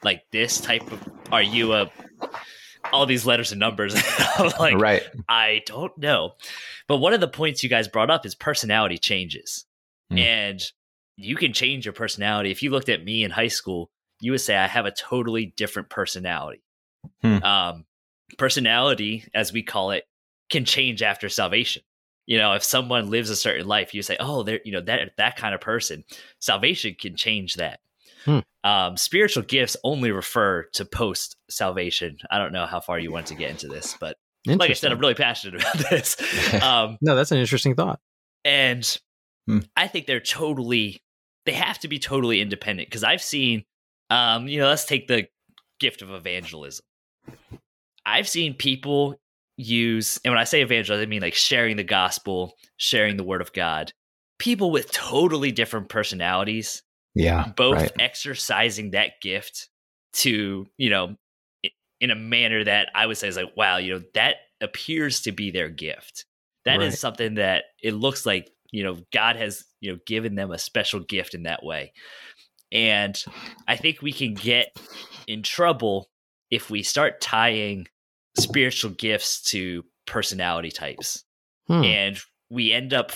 [0.05, 1.91] Like this type of, are you a,
[2.93, 3.95] all these letters and numbers?
[4.59, 5.01] Like, right.
[5.29, 6.33] I don't know.
[6.87, 9.65] But one of the points you guys brought up is personality changes.
[10.11, 10.17] Hmm.
[10.17, 10.61] And
[11.15, 12.51] you can change your personality.
[12.51, 13.89] If you looked at me in high school,
[14.19, 16.61] you would say I have a totally different personality.
[17.21, 17.43] Hmm.
[17.43, 17.85] Um,
[18.37, 20.03] personality, as we call it,
[20.49, 21.81] can change after salvation.
[22.25, 25.11] You know, if someone lives a certain life, you say, "Oh, they're you know that
[25.17, 26.03] that kind of person."
[26.39, 27.79] Salvation can change that.
[28.25, 28.39] Hmm.
[28.63, 32.17] Um, spiritual gifts only refer to post salvation.
[32.31, 34.91] I don't know how far you want to get into this, but like I said,
[34.91, 36.17] I'm really passionate about this.
[36.61, 37.99] Um, no, that's an interesting thought.
[38.43, 38.97] and
[39.47, 39.59] Hmm.
[39.77, 41.03] I think they're totally,
[41.45, 43.63] they have to be totally independent because I've seen,
[44.09, 45.27] um, you know, let's take the
[45.79, 46.83] gift of evangelism.
[48.07, 49.15] I've seen people
[49.57, 53.41] use, and when I say evangelism, I mean like sharing the gospel, sharing the word
[53.41, 53.91] of God.
[54.39, 56.81] People with totally different personalities,
[57.15, 57.51] Yeah.
[57.55, 57.91] both Right.
[57.99, 59.69] exercising that gift
[60.13, 61.15] to, you know,
[62.01, 65.31] in a manner that I would say is like, wow, you know, that appears to
[65.31, 66.25] be their gift.
[66.65, 66.97] That is Right.
[66.99, 70.99] something that it looks like, you know, God has, you know, given them a special
[70.99, 71.93] gift in that way.
[72.71, 73.21] And
[73.67, 74.75] I think we can get
[75.27, 76.09] in trouble
[76.51, 77.87] if we start tying
[78.37, 81.23] spiritual gifts to personality types
[81.67, 81.83] Hmm.
[81.83, 83.11] and we end up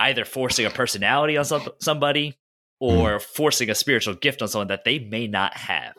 [0.00, 2.36] either forcing a personality on some, somebody
[2.92, 5.94] or forcing a spiritual gift on someone that they may not have.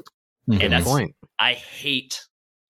[0.50, 0.64] Mhm.
[0.64, 1.16] And that's point.
[1.40, 2.22] I hate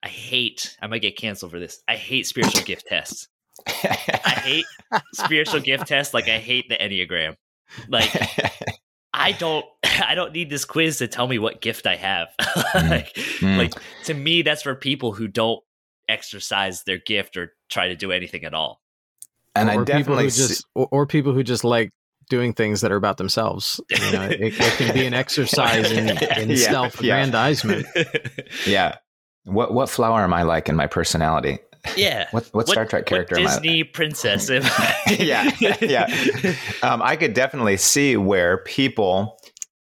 [0.03, 1.81] I hate I might get canceled for this.
[1.87, 3.27] I hate spiritual gift tests.
[3.67, 4.65] I hate
[5.13, 7.35] spiritual gift tests like I hate the Enneagram.
[7.89, 8.11] Like
[9.13, 12.27] I don't I don't need this quiz to tell me what gift I have.
[12.75, 13.57] like, Mm.
[13.57, 13.73] like
[14.05, 15.61] to me that's for people who don't
[16.07, 18.79] exercise their gift or try to do anything at all.
[19.55, 21.89] and or I people definitely who see- just or, or people who just like
[22.29, 23.79] doing things that are about themselves.
[23.89, 27.85] You know, it, it can be an exercise in, in Yeah, self-aggrandizement.
[28.67, 28.97] yeah.
[29.43, 31.59] What what flower am I like in my personality?
[31.95, 32.27] yeah.
[32.31, 33.53] What what Star Trek character what am I?
[33.53, 35.17] Disney princess am I?
[35.19, 36.55] Yeah, yeah.
[36.81, 39.37] Um, I could definitely see where people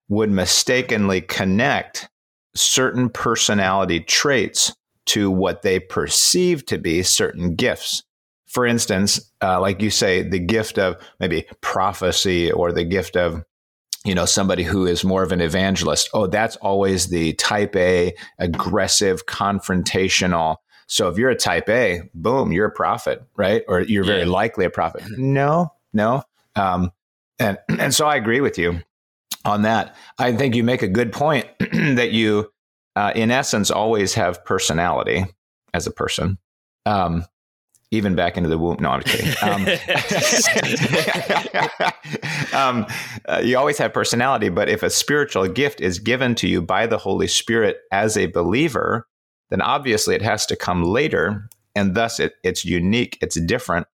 [0.07, 2.09] would mistakenly connect
[2.55, 4.73] certain personality traits
[5.07, 8.03] to what they perceive to be certain gifts.
[8.49, 13.43] For instance, uh, like you say, the gift of maybe prophecy or the gift of,
[14.05, 16.09] you know, somebody who is more of an evangelist.
[16.13, 20.57] Oh, that's always the type A, aggressive, confrontational.
[20.87, 23.63] So if you're a type A, boom, you're a prophet, right?
[23.67, 24.31] Or you're very Yeah.
[24.31, 25.03] likely a prophet.
[25.17, 26.23] No, no.
[26.55, 26.91] Um,
[27.37, 28.81] and and so I agree with you
[29.45, 29.95] on that.
[30.17, 32.51] I think you make a good point that you,
[32.95, 35.25] uh, in essence, always have personality
[35.73, 36.39] as a person.
[36.87, 37.25] Um,
[37.91, 38.77] even back into the womb.
[38.79, 39.33] No, I'm kidding.
[39.41, 39.65] Um,
[42.53, 42.85] um,
[43.27, 46.87] uh, you always have personality, but if a spiritual gift is given to you by
[46.87, 49.07] the Holy Spirit as a believer,
[49.49, 53.87] then obviously it has to come later, and thus it, it's unique, it's different.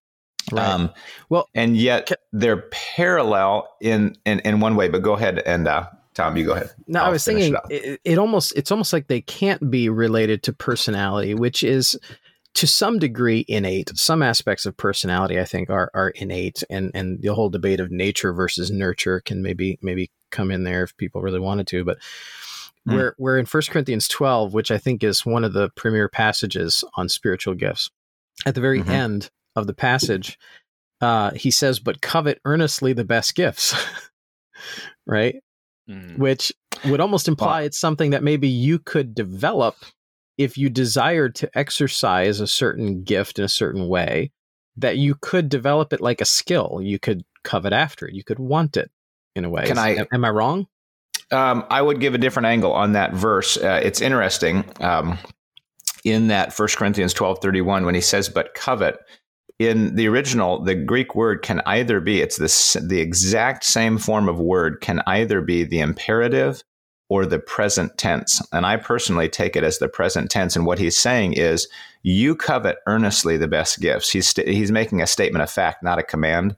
[0.51, 0.67] Right.
[0.67, 0.91] Um,
[1.29, 4.89] Well- and yet they're parallel in, in in one way.
[4.89, 6.69] But go ahead and uh, Tom, you go ahead.
[6.87, 10.43] No, I was thinking it it, it almost it's almost like they can't be related
[10.43, 11.97] to personality, which is
[12.55, 13.91] to some degree innate.
[13.97, 17.91] Some aspects of personality, I think, are are innate, and and the whole debate of
[17.91, 21.83] nature versus nurture can maybe maybe come in there if people really wanted to.
[21.85, 21.97] But
[22.87, 22.93] Hmm.
[22.93, 26.83] we're we're in 1 Corinthians twelve, which I think is one of the premier passages
[26.95, 27.89] on spiritual gifts.
[28.45, 28.89] At the very Mhm.
[28.89, 30.37] end of the passage,
[31.01, 33.73] uh, he says, "But covet earnestly the best gifts."
[35.07, 35.35] right
[35.89, 36.17] Mm.
[36.17, 36.51] which
[36.85, 39.75] would almost imply it's something that maybe you could develop
[40.37, 44.31] if you desired to exercise a certain gift in a certain way
[44.77, 48.39] that you could develop it like a skill you could covet after it you could
[48.39, 48.91] want it
[49.35, 50.67] in a way Can I- am, i wrong
[51.31, 53.57] Um, I would give a different angle on that verse.
[53.57, 55.17] Uh, it's interesting um,
[56.03, 58.97] in that 1 Corinthians twelve thirty one when he says, "But covet."
[59.57, 64.27] In the original, the Greek word can either be it's the the exact same form
[64.29, 66.61] of word can either be the imperative
[67.09, 68.41] or the present tense.
[68.51, 70.55] And I personally take it as the present tense.
[70.55, 71.67] And what he's saying is,
[72.03, 74.09] you covet earnestly the best gifts.
[74.09, 76.55] He's, st- he's making a statement of fact, not a command.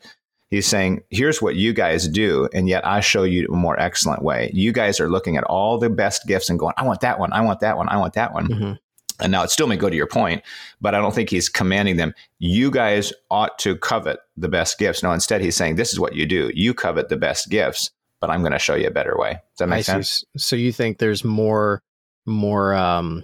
[0.50, 4.24] He's saying, here's what you guys do, and yet I show you a more excellent
[4.24, 4.50] way.
[4.54, 7.34] You guys are looking at all the best gifts and going, I want that one,
[7.34, 8.48] I want that one, I want that one.
[8.48, 8.74] Mm-hmm.
[9.20, 10.44] And now it still may go to your point,
[10.80, 12.14] but I don't think he's commanding them.
[12.40, 15.04] You guys ought to covet the best gifts.
[15.04, 16.50] No, instead he's saying, this is what you do.
[16.54, 17.92] You covet the best gifts
[18.22, 19.34] but I'm going to show you a better way.
[19.34, 20.10] Does that make I sense?
[20.10, 20.26] See.
[20.38, 21.84] So you think there's more,
[22.26, 23.24] more, um,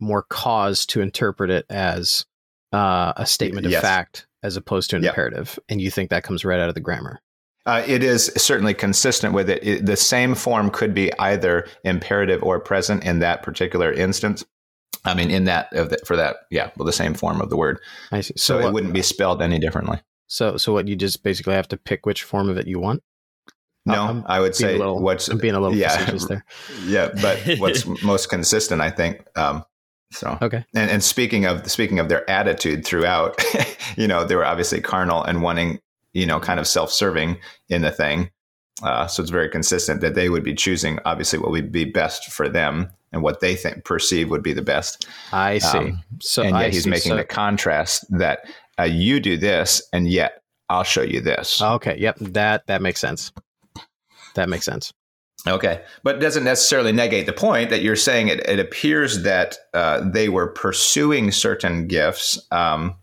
[0.00, 2.24] more cause to interpret it as
[2.72, 3.82] uh, a statement of yes.
[3.82, 5.12] fact as opposed to an yep.
[5.12, 7.20] imperative, and you think that comes right out of the grammar?
[7.66, 9.66] Uh, it is certainly consistent with it.
[9.66, 9.86] it.
[9.86, 14.44] The same form could be either imperative or present in that particular instance.
[15.04, 17.56] I mean, in that of the, for that, yeah, well, the same form of the
[17.56, 17.80] word.
[18.12, 18.34] I see.
[18.36, 20.00] So, so what, it wouldn't be spelled any differently.
[20.28, 23.02] So, so what you just basically have to pick which form of it you want.
[23.88, 26.44] No, I'm i would say little, what's I'm being a little yeah, there.
[26.84, 29.26] Yeah, but what's most consistent, I think.
[29.36, 29.64] Um,
[30.12, 30.64] so okay.
[30.74, 33.42] And, and speaking of speaking of their attitude throughout,
[33.96, 35.80] you know, they were obviously carnal and wanting,
[36.12, 38.30] you know, kind of self-serving in the thing.
[38.82, 42.30] Uh, so it's very consistent that they would be choosing obviously what would be best
[42.30, 45.06] for them and what they think perceive would be the best.
[45.32, 45.78] I see.
[45.78, 46.90] Um, so and yet I he's see.
[46.90, 51.60] making so, the contrast that uh, you do this, and yet I'll show you this.
[51.60, 51.96] Okay.
[51.98, 52.18] Yep.
[52.20, 53.32] That that makes sense.
[54.34, 54.92] That makes sense.
[55.46, 58.28] Okay, but it doesn't necessarily negate the point that you're saying.
[58.28, 62.96] It, it appears that uh, they were pursuing certain gifts, um,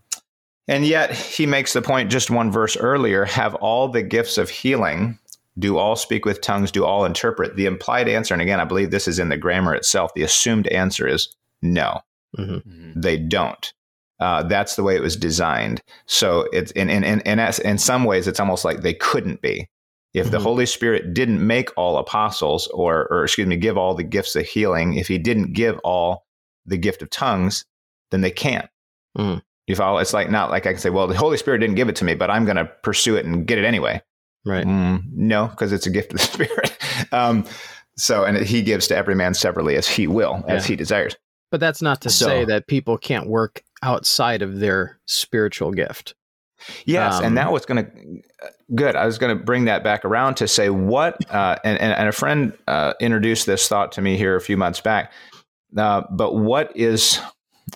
[0.68, 4.50] and yet he makes the point just one verse earlier: have all the gifts of
[4.50, 5.18] healing,
[5.58, 7.56] do all speak with tongues, do all interpret.
[7.56, 10.12] The implied answer, and again, I believe this is in the grammar itself.
[10.14, 12.00] The assumed answer is no,
[12.38, 12.56] mm-hmm.
[12.56, 13.00] mm-hmm.
[13.00, 13.72] they don't.
[14.20, 15.82] Uh, that's the way it was designed.
[16.04, 19.68] So it's in in in in, in some ways, it's almost like they couldn't be
[20.16, 20.32] if mm-hmm.
[20.32, 24.34] the Holy Spirit didn't make all apostles, or, or excuse me, give all the gifts
[24.34, 26.24] of healing, if He didn't give all
[26.64, 27.66] the gift of tongues,
[28.10, 28.68] then they can't.
[29.16, 29.42] Mm.
[29.66, 29.98] You follow?
[29.98, 32.04] It's like not like I can say, well, the Holy Spirit didn't give it to
[32.04, 34.00] me, but I'm going to pursue it and get it anyway.
[34.46, 34.64] Right?
[34.64, 36.78] Mm, no, because it's a gift of the Spirit.
[37.12, 37.44] um,
[37.98, 40.54] so, and He gives to every man severally as He will, yeah.
[40.54, 41.14] as He desires.
[41.50, 46.14] But that's not to so, say that people can't work outside of their spiritual gift.
[46.84, 48.22] Yes, um, and that was going to
[48.74, 48.96] good.
[48.96, 52.12] I was going to bring that back around to say what, uh, and, and, a
[52.12, 55.12] friend uh, introduced this thought to me here a few months back.
[55.76, 57.20] Uh, but what is,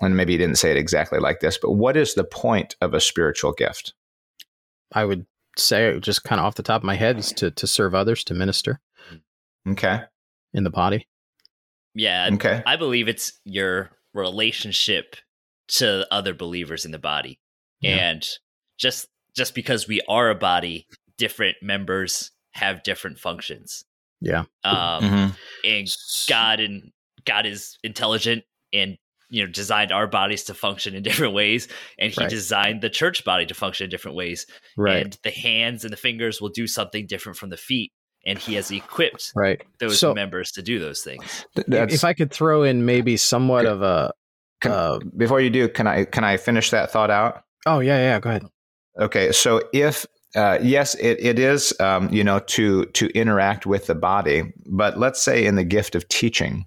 [0.01, 2.95] and maybe he didn't say it exactly like this, but what is the point of
[2.95, 3.93] a spiritual gift?
[4.93, 5.27] I would
[5.57, 8.25] say, just kind of off the top of my head, is to to serve others,
[8.25, 8.81] to minister.
[9.69, 10.01] Okay.
[10.53, 11.07] In the body.
[11.95, 12.31] Yeah.
[12.33, 12.63] Okay.
[12.67, 15.17] I believe it's your relationship
[15.69, 17.39] to other believers in the body,
[17.81, 18.11] yeah.
[18.11, 18.29] and
[18.81, 23.85] just just because we are a body, different members have different functions.
[24.21, 24.45] Yeah.
[24.65, 25.29] Um, mm-hmm.
[25.65, 25.89] and
[26.29, 26.91] God and
[27.25, 28.97] God is intelligent and
[29.31, 31.69] you know designed our bodies to function in different ways
[31.99, 32.31] and he right.
[32.31, 35.97] designed the church body to function in different ways right and the hands and the
[35.97, 37.93] fingers will do something different from the feet
[38.27, 42.33] and he has equipped right those so, members to do those things if i could
[42.33, 44.13] throw in maybe somewhat of a
[44.61, 47.99] can, uh, before you do can i can i finish that thought out oh yeah
[47.99, 48.43] yeah go ahead
[48.99, 53.87] Okay, so if uh, yes, it, it is um, you know to to interact with
[53.87, 56.67] the body, but let's say in the gift of teaching,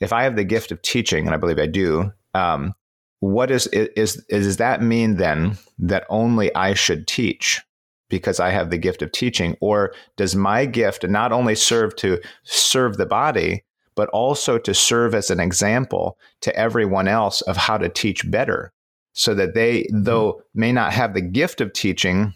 [0.00, 2.74] if I have the gift of teaching, and I believe I do, um,
[3.20, 7.60] what is is is does that mean then that only I should teach
[8.08, 12.20] because I have the gift of teaching, or does my gift not only serve to
[12.42, 13.64] serve the body,
[13.94, 18.72] but also to serve as an example to everyone else of how to teach better?
[19.12, 20.04] So that they, mm-hmm.
[20.04, 22.32] though may not have the gift of teaching,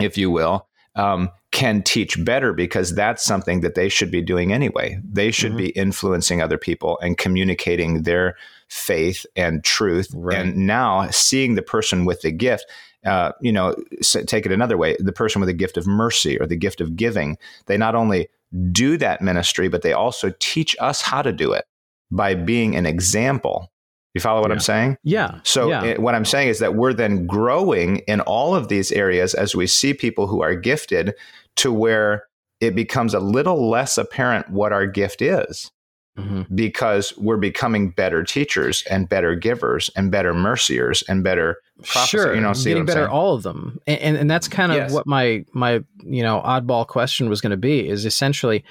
[0.00, 4.52] if you will, um, can teach better because that's something that they should be doing
[4.52, 5.00] anyway.
[5.04, 5.58] They should mm-hmm.
[5.58, 8.36] be influencing other people and communicating their
[8.68, 10.08] faith and truth.
[10.14, 10.38] Right.
[10.38, 12.66] And now seeing the person with the gift,
[13.04, 16.46] uh, you know, take it another way the person with the gift of mercy or
[16.46, 18.28] the gift of giving, they not only
[18.72, 21.64] do that ministry, but they also teach us how to do it
[22.10, 23.70] by being an example
[24.16, 24.54] you follow what yeah.
[24.54, 24.98] I'm saying?
[25.04, 25.40] Yeah.
[25.44, 25.84] So yeah.
[25.84, 29.54] It, what I'm saying is that we're then growing in all of these areas as
[29.54, 31.14] we see people who are gifted
[31.56, 32.24] to where
[32.60, 35.70] it becomes a little less apparent what our gift is.
[36.16, 36.54] Mm-hmm.
[36.54, 42.08] Because we're becoming better teachers and better givers and better merciers and better prophets.
[42.08, 43.10] Sure, you know, getting better, saying?
[43.10, 44.92] all of them, and, and, and that's kind of yes.
[44.92, 48.64] what my my you know oddball question was going to be is essentially,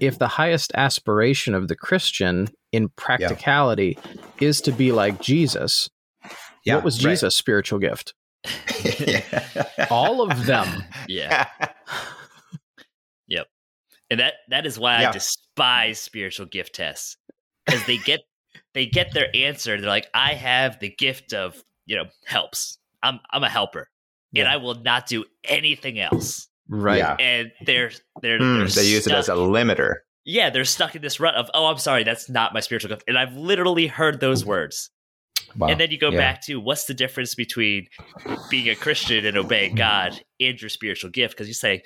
[0.00, 4.48] if the highest aspiration of the Christian in practicality yeah.
[4.48, 5.88] is to be like Jesus.
[6.64, 7.32] Yeah, what was Jesus' right.
[7.32, 8.14] spiritual gift?
[9.90, 10.84] All of them.
[11.06, 11.46] Yeah.
[14.10, 14.10] yep.
[14.10, 15.08] and that that is why Yeah.
[15.10, 17.16] I despise spiritual gift tests
[17.66, 18.20] because they get
[18.74, 19.80] they get their answer.
[19.80, 22.78] They're like, I have the gift of you know helps.
[23.02, 23.88] I'm I'm a helper,
[24.34, 26.48] and I will not do anything else.
[26.68, 26.98] Right.
[26.98, 27.16] Yeah.
[27.18, 29.94] And they're they're, Hmm, they're they use it as a limiter.
[30.24, 33.04] yeah they're stuck in this rut of oh I'm sorry that's not my spiritual gift,
[33.08, 34.90] and I've literally heard those words.
[35.56, 35.68] Wow.
[35.68, 36.18] And then you go Yeah.
[36.18, 37.88] back to what's the difference between
[38.50, 41.34] being a Christian and obeying God and your spiritual gift?
[41.34, 41.82] Because you say,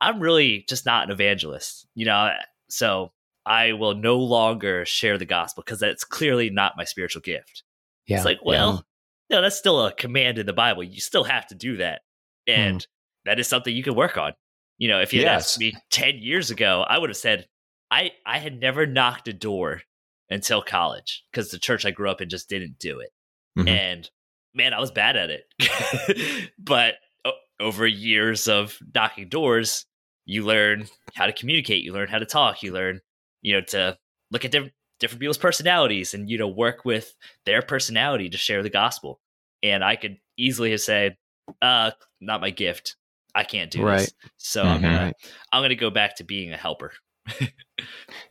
[0.00, 2.32] I'm really just not an evangelist, you know,
[2.68, 3.12] so
[3.46, 7.62] I will no longer share the gospel because that's clearly not my spiritual gift.
[8.06, 8.16] Yeah.
[8.16, 8.84] It's like, well,
[9.30, 10.82] no, that's still a command in the Bible.
[10.82, 12.02] You still have to do that.
[12.48, 12.52] Hmm.
[12.52, 12.86] And
[13.24, 14.32] that is something you can work on.
[14.78, 15.46] You know, if you Yes.
[15.52, 17.48] asked me 10 years ago, I would have said,
[17.90, 19.82] I, I had never knocked a door
[20.30, 23.10] until college because the church I grew up in just didn't do it.
[23.58, 23.68] Mhm.
[23.68, 24.10] And
[24.54, 26.50] man, I was bad at it.
[26.58, 29.86] but o- over years of knocking doors,
[30.24, 33.00] you learn how to communicate, you learn how to talk, you learn,
[33.42, 33.96] you know, to
[34.30, 37.14] look at different different people's personalities and you know work with
[37.44, 39.20] their personality to share the gospel.
[39.62, 41.16] And I could easily have said,
[41.62, 42.96] uh, not my gift.
[43.34, 43.98] I can't do Right.
[44.00, 44.14] this.
[44.38, 44.82] So I'm Mhm.
[44.82, 45.12] gonna
[45.52, 46.92] I'm gonna go back to being a helper.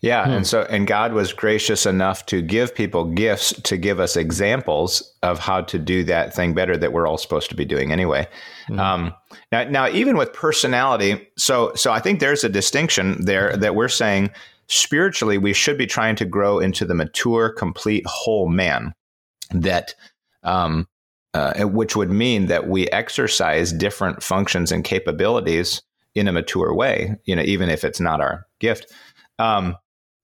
[0.02, 0.32] Yeah, Hmm.
[0.32, 5.14] and so and God was gracious enough to give people gifts to give us examples
[5.24, 8.28] of how to do that thing better that we're all supposed to be doing anyway.
[8.70, 8.80] Mhm.
[8.80, 9.14] Um,
[9.52, 13.88] now, now, even with personality, so so I think there's a distinction there that we're
[13.88, 14.32] saying
[14.68, 18.94] spiritually we should be trying to grow into the mature, complete, whole man.
[19.52, 19.94] That,
[20.44, 20.88] um,
[21.34, 25.82] uh, which would mean that we exercise different functions and capabilities
[26.16, 27.16] in a mature way.
[27.26, 28.92] You know, even if it's not our gift.
[29.38, 29.76] Um,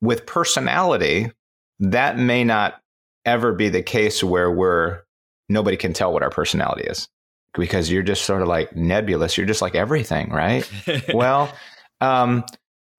[0.02, 1.32] with personality,
[1.80, 2.82] that may not
[3.26, 5.02] ever be the case where we're
[5.50, 7.08] nobody can tell what our personality is
[7.54, 9.38] because you're just sort of like nebulous.
[9.38, 10.70] You're just like everything, right?
[11.14, 11.54] well,
[12.00, 12.44] um,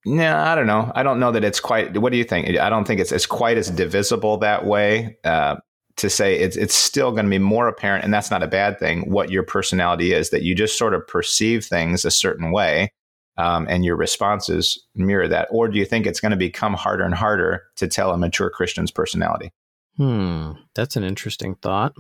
[0.05, 0.91] no, I don't know.
[0.95, 1.97] I don't know that it's quite.
[1.97, 2.49] What do you think?
[2.59, 5.17] I don't think it's it's quite as divisible that way.
[5.25, 5.57] Uh,
[6.03, 8.79] to say it's it's still going to be more apparent, and that's not a bad
[8.79, 9.09] thing.
[9.11, 12.93] What your personality is, that you just sort of perceive things a certain way,
[13.39, 15.47] um, and your responses mirror that.
[15.51, 18.51] Or do you think it's going to become harder and harder to tell a mature
[18.51, 19.53] Christian's personality?
[19.97, 21.95] Hmm, that's an interesting thought.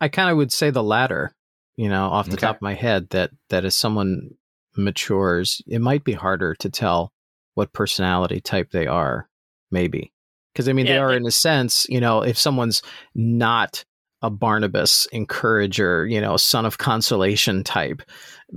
[0.00, 1.34] I kind of would say the latter,
[1.76, 2.46] you know, off the Okay.
[2.46, 4.30] top of my head that that as someone
[4.76, 7.12] matures, it might be harder to tell
[7.54, 9.28] what personality type they are,
[9.70, 10.12] maybe.
[10.56, 12.80] Because I mean, they are in a sense, you know, if someone's
[13.14, 13.84] not
[14.22, 18.00] a Barnabas encourager, you know, son of consolation type,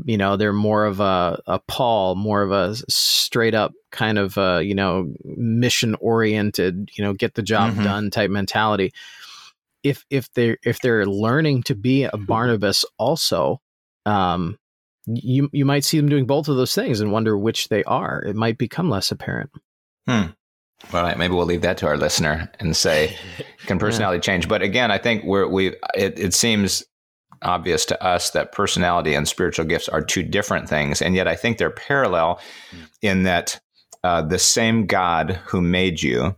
[0.06, 4.38] you know, they're more of a, a Paul, more of a straight up kind of,
[4.38, 7.84] uh, you know, mission oriented, you know, get the job Mhm.
[7.84, 8.94] done type mentality.
[9.84, 13.60] If if they're if they're learning to be a Barnabas also,
[14.06, 14.58] um,
[15.06, 18.24] you you might see them doing both of those things and wonder which they are.
[18.26, 19.50] It might become less apparent.
[20.94, 23.16] All right, maybe we'll leave that to our listener and say,
[23.66, 24.48] can personality change?
[24.48, 26.84] But again, I think we're we it, it seems
[27.42, 31.36] obvious to us that personality and spiritual gifts are two different things, and yet I
[31.36, 32.40] think they're parallel
[33.02, 33.60] in that
[34.04, 36.36] uh, the same God who made you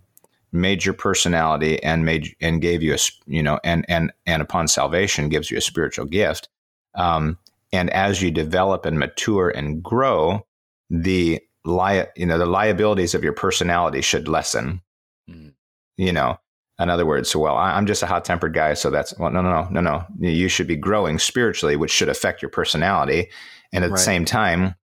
[0.52, 4.68] made your personality and made and gave you a you know and and and upon
[4.68, 6.50] salvation gives you a spiritual gift.
[6.96, 7.38] Um,
[7.72, 10.46] and as you develop and mature and grow,
[10.89, 14.82] the li- you know the liabilities of your personality should lessen
[15.30, 15.53] Mm.
[15.97, 16.39] you know
[16.80, 19.41] in other words well I- i'm just a hot tempered guy so that's well no
[19.41, 19.82] no no no
[20.18, 23.30] no you should be growing spiritually which should affect your personality
[23.72, 23.97] and at Right.
[23.97, 24.74] the same time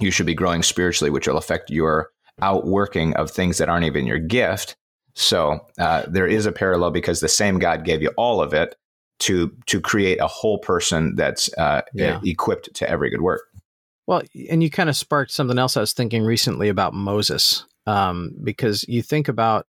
[0.00, 2.10] you should be growing spiritually which will affect your
[2.42, 4.76] outworking of things that aren't even your gift
[5.14, 8.74] so uh, there is a parallel because the same god gave you all of it
[9.20, 12.20] to to create a whole person that's uh, Yeah.
[12.24, 13.42] equipped to every good work
[14.06, 18.32] Well, and you kind of sparked something else I was thinking recently about Moses, um,
[18.42, 19.66] because you think about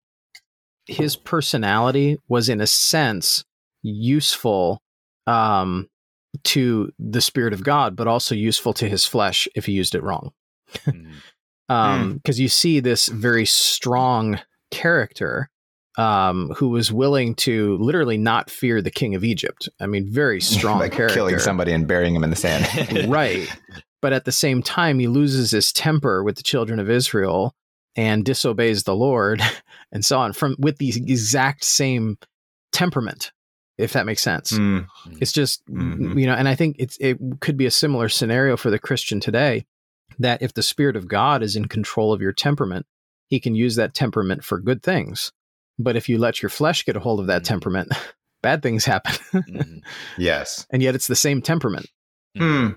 [0.86, 3.44] his personality was, in a sense,
[3.82, 4.82] useful
[5.26, 5.90] um,
[6.46, 10.04] to the Spirit of God, but also useful to his flesh if he used it
[10.04, 10.32] wrong.
[10.86, 11.12] Mm.
[11.70, 14.40] Um, because you see this very strong
[14.72, 15.50] character
[15.98, 19.68] um, who was willing to literally not fear the king of Egypt.
[19.80, 23.50] I mean, very strong like character killing somebody and burying him in the sand right.
[24.02, 27.56] But at the same time, he loses his temper with the children of Israel
[27.95, 29.41] and disobeys the Lord
[29.91, 32.18] and so on from with the exact same
[32.72, 33.32] temperament,
[33.78, 34.52] if that makes sense.
[34.54, 34.86] Mm,
[35.20, 36.20] It's just Mhm.
[36.20, 39.20] you know, and I think it's it could be a similar scenario for the Christian
[39.20, 39.66] today
[40.20, 42.86] that if the Spirit of God is in control of your temperament,
[43.28, 45.32] he can use that temperament for good things.
[45.80, 47.45] But if you let your flesh get a hold of that Mhm.
[47.45, 47.89] temperament,
[48.43, 49.14] bad things happen.
[49.34, 49.82] Mhm.
[50.18, 51.88] yes and yet it's the same temperament.
[52.38, 52.72] Hmm.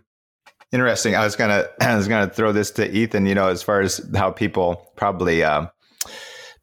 [0.73, 1.14] Interesting.
[1.14, 3.27] I was gonna I was gonna throw this to Ethan.
[3.27, 5.66] You know, as far as how people probably uh,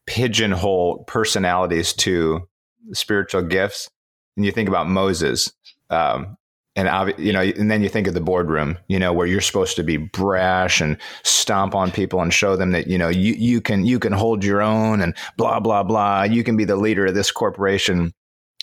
[0.05, 2.47] pigeonhole personalities to
[2.93, 3.89] spiritual gifts,
[4.35, 5.51] and you think about Moses,
[5.89, 6.37] um,
[6.75, 9.75] and you know, and then you think of the boardroom, you know, where you're supposed
[9.77, 13.61] to be brash and stomp on people and show them that you know you you
[13.61, 16.23] can you can hold your own and blah blah blah.
[16.23, 18.13] You can be the leader of this corporation,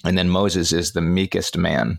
[0.05, 1.99] and then Moses is the meekest man.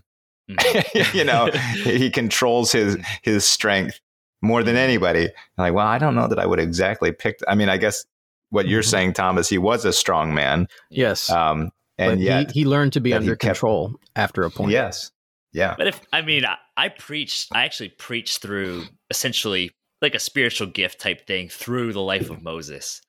[0.50, 1.16] Mm-hmm.
[1.18, 1.50] you know,
[1.82, 4.00] he controls his his strength
[4.42, 5.24] more than anybody.
[5.24, 7.40] I'm like, well, I don't know that I would exactly pick.
[7.48, 8.04] I mean, I guess
[8.50, 8.90] what you're mm-hmm.
[8.90, 10.68] saying, Thomas, he was a strong man.
[10.90, 11.30] Yes.
[11.30, 14.70] Um, and but yet he, he learned to be under control kept, after a point.
[14.70, 15.10] Yes.
[15.52, 15.74] Yeah.
[15.76, 19.70] But if I mean, I, I preached, I actually preached through essentially
[20.02, 23.00] like a spiritual gift type thing through the life of Moses.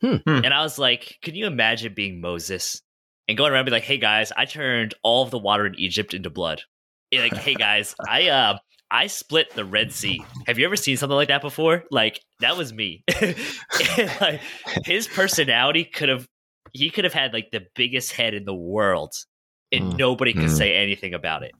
[0.00, 0.16] Hmm.
[0.16, 0.44] hmm.
[0.44, 2.82] And I was like, can you imagine being Moses
[3.28, 5.74] and going around and be like, hey guys, I turned all of the water in
[5.76, 6.62] Egypt into blood.
[7.20, 8.58] Like, hey guys, I uh
[8.90, 10.24] I split the Red Sea.
[10.46, 11.84] Have you ever seen something like that before?
[11.90, 13.04] Like that was me.
[14.20, 14.40] like
[14.84, 16.26] his personality could have
[16.72, 19.14] he could have had like the biggest head in the world
[19.72, 19.98] and mm.
[19.98, 20.56] nobody could mm.
[20.56, 21.52] say anything about it.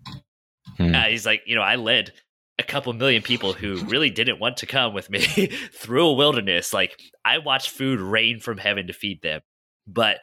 [0.76, 0.94] Hmm.
[0.94, 2.12] Uh, he's like, you know, I led
[2.58, 5.20] a couple million people who really didn't want to come with me
[5.72, 6.72] through a wilderness.
[6.72, 9.40] Like, I watched food rain from heaven to feed them.
[9.86, 10.18] But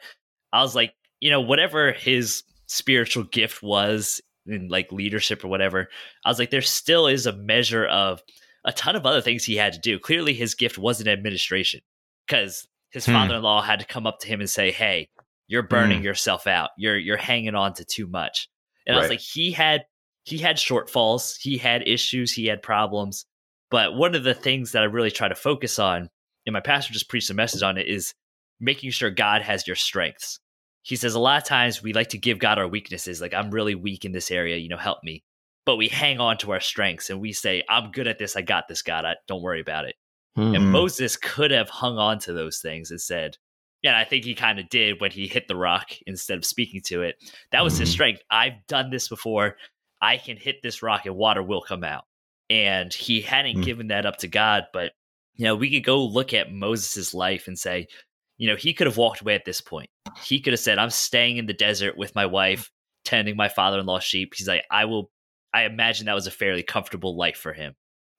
[0.52, 5.88] I was like, you know, whatever his spiritual gift was in like leadership or whatever,
[6.24, 8.22] I was like, there still is a measure of
[8.64, 9.98] a ton of other things he had to do.
[9.98, 11.80] Clearly, his gift wasn't administration
[12.26, 13.12] because his hmm.
[13.12, 15.08] father-in-law had to come up to him and say, "Hey,
[15.46, 16.04] you're burning hmm.
[16.04, 16.70] yourself out.
[16.76, 18.48] You're you're hanging on to too much."
[18.86, 19.00] And right.
[19.00, 19.84] I was like, he had
[20.24, 23.26] he had shortfalls, he had issues, he had problems.
[23.70, 26.08] But one of the things that I really try to focus on,
[26.46, 28.14] and my pastor just preached a message on it, is
[28.60, 30.38] making sure God has your strengths.
[30.84, 33.50] He says a lot of times we like to give God our weaknesses, like I'm
[33.50, 35.24] really weak in this area, you know, help me.
[35.64, 38.42] But we hang on to our strengths and we say, I'm good at this, I
[38.42, 39.96] got this, God, I, don't worry about it.
[40.36, 40.54] Mm-hmm.
[40.54, 43.38] And Moses could have hung on to those things and said,
[43.82, 46.82] yeah, I think he kind of did when he hit the rock instead of speaking
[46.86, 47.16] to it.
[47.50, 47.80] That was mm-hmm.
[47.80, 48.22] his strength.
[48.30, 49.56] I've done this before.
[50.02, 52.04] I can hit this rock and water will come out.
[52.50, 53.64] And he hadn't mm.
[53.64, 54.64] given that up to God.
[54.72, 54.92] But,
[55.34, 57.88] you know, we could go look at Moses' life and say,
[58.36, 59.88] you know, he could have walked away at this point.
[60.22, 62.70] He could have said, I'm staying in the desert with my wife,
[63.04, 64.34] tending my father in law's sheep.
[64.34, 65.10] He's like, I will,
[65.52, 67.74] I imagine that was a fairly comfortable life for him.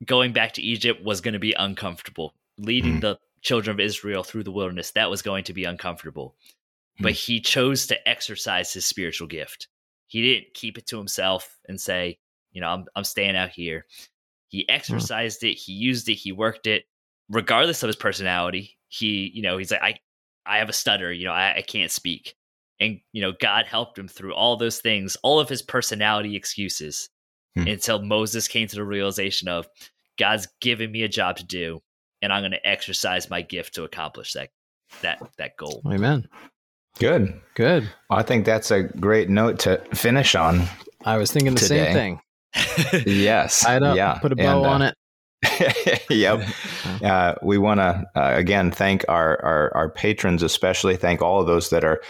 [0.05, 2.33] Going back to Egypt was going to be uncomfortable.
[2.57, 3.01] Leading mm.
[3.01, 6.35] the children of Israel through the wilderness, that was going to be uncomfortable.
[6.99, 7.03] Mm.
[7.03, 9.67] But he chose to exercise his spiritual gift.
[10.07, 12.19] He didn't keep it to himself and say,
[12.51, 13.85] you know, I'm I'm staying out here.
[14.47, 16.85] He exercised it, he used it, he worked it,
[17.29, 18.77] regardless of his personality.
[18.87, 19.95] He, you know, he's like, I
[20.45, 22.35] I have a stutter, you know, I, I can't speak.
[22.79, 27.09] And, you know, God helped him through all those things, all of his personality excuses,
[27.55, 27.67] hmm.
[27.67, 29.67] until Moses came to the realization of
[30.17, 31.81] God's given me a job to do,
[32.21, 34.49] and I'm gonna exercise my gift to accomplish that
[35.01, 35.81] that that goal.
[35.87, 36.27] Amen.
[36.99, 37.41] Good.
[37.55, 37.83] Good.
[38.09, 40.63] Well, I think that's a great note to finish on.
[41.03, 41.93] I was thinking the today.
[41.93, 43.03] same thing.
[43.05, 43.65] yes.
[43.65, 44.17] I'd yeah.
[44.19, 44.95] put a bow and, uh, on it.
[46.09, 46.47] yep.
[47.03, 51.45] Uh, we want to uh, again thank our, our, our patrons, especially thank all of
[51.45, 52.01] those that are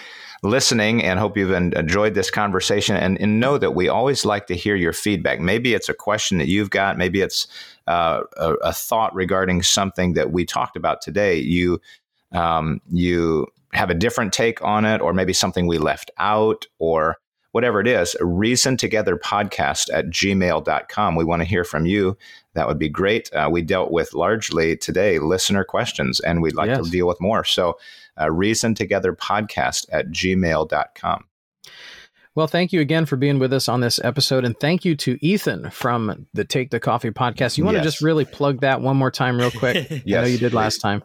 [0.44, 2.96] listening, and hope you've enjoyed this conversation.
[2.96, 5.40] And, and know that we always like to hear your feedback.
[5.40, 6.98] Maybe it's a question that you've got.
[6.98, 7.48] Maybe it's
[7.88, 11.38] uh, a, a, thought regarding something that we talked about today.
[11.38, 11.82] You
[12.32, 17.18] um, you have a different take on it, or maybe something we left out, or
[17.56, 21.16] whatever it is, reason together podcast at gmail.com.
[21.16, 22.18] We want to hear from you.
[22.53, 23.34] That would be great.
[23.34, 26.84] Uh, we dealt with largely today listener questions, and we'd like yes.
[26.84, 27.45] to deal with more.
[27.45, 27.80] So,
[28.20, 31.24] uh, reason together podcast at gmail.com.
[32.36, 34.43] Well, thank you again for being with us on this episode.
[34.43, 37.58] And thank you to Ethan from the Take the Coffee podcast.
[37.58, 37.86] You want yes.
[37.86, 39.88] to just really plug that one more time, real quick?
[39.89, 40.01] yes.
[40.08, 41.01] I know you did last time.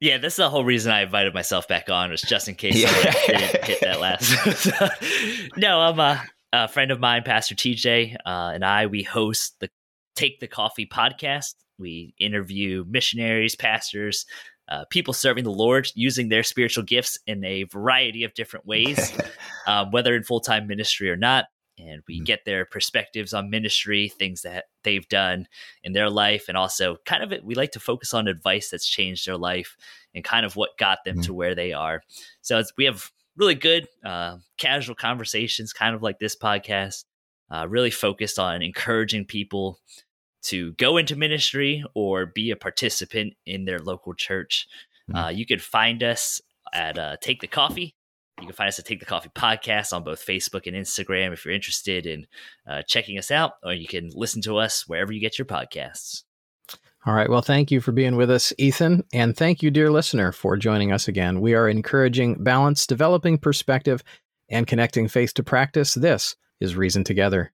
[0.00, 2.88] Yeah, that's the whole reason I invited myself back on was just in case yeah.
[2.90, 5.50] I didn't hit that last.
[5.58, 6.22] no, I'm a,
[6.54, 8.86] a, friend of mine, Pastor TJ, uh, and I.
[8.86, 9.68] We host the
[10.16, 11.54] Take the Coffee podcast.
[11.78, 14.24] We interview missionaries, pastors,
[14.70, 19.12] uh, people serving the Lord using their spiritual gifts in a variety of different ways,
[19.66, 21.46] um, whether in full time ministry or not
[21.88, 22.24] and we mm-hmm.
[22.24, 25.46] get their perspectives on ministry, things that they've done
[25.82, 28.88] in their life, and also kind of it, we like to focus on advice that's
[28.88, 29.76] changed their life
[30.14, 31.22] and kind of what got them mm-hmm.
[31.22, 32.02] to where they are.
[32.42, 37.04] So we have really good uh, casual conversations, kind of like this podcast,
[37.50, 39.78] uh, really focused on encouraging people
[40.42, 44.66] to go into ministry or be a participant in their local church.
[45.10, 45.16] Mm-hmm.
[45.16, 46.40] Uh, you can find us
[46.72, 47.94] at uh, Take the Coffee
[48.40, 51.44] You can find us at Take the Coffee Podcast on both Facebook and Instagram if
[51.44, 52.26] you're interested in
[52.66, 56.22] uh, checking us out, or you can listen to us wherever you get your podcasts.
[57.06, 57.30] All right.
[57.30, 59.04] Well, thank you for being with us, Ethan.
[59.12, 61.40] And thank you, dear listener, for joining us again.
[61.40, 64.04] We are encouraging balance, developing perspective,
[64.50, 65.94] and connecting faith to practice.
[65.94, 67.52] This is Reason Together.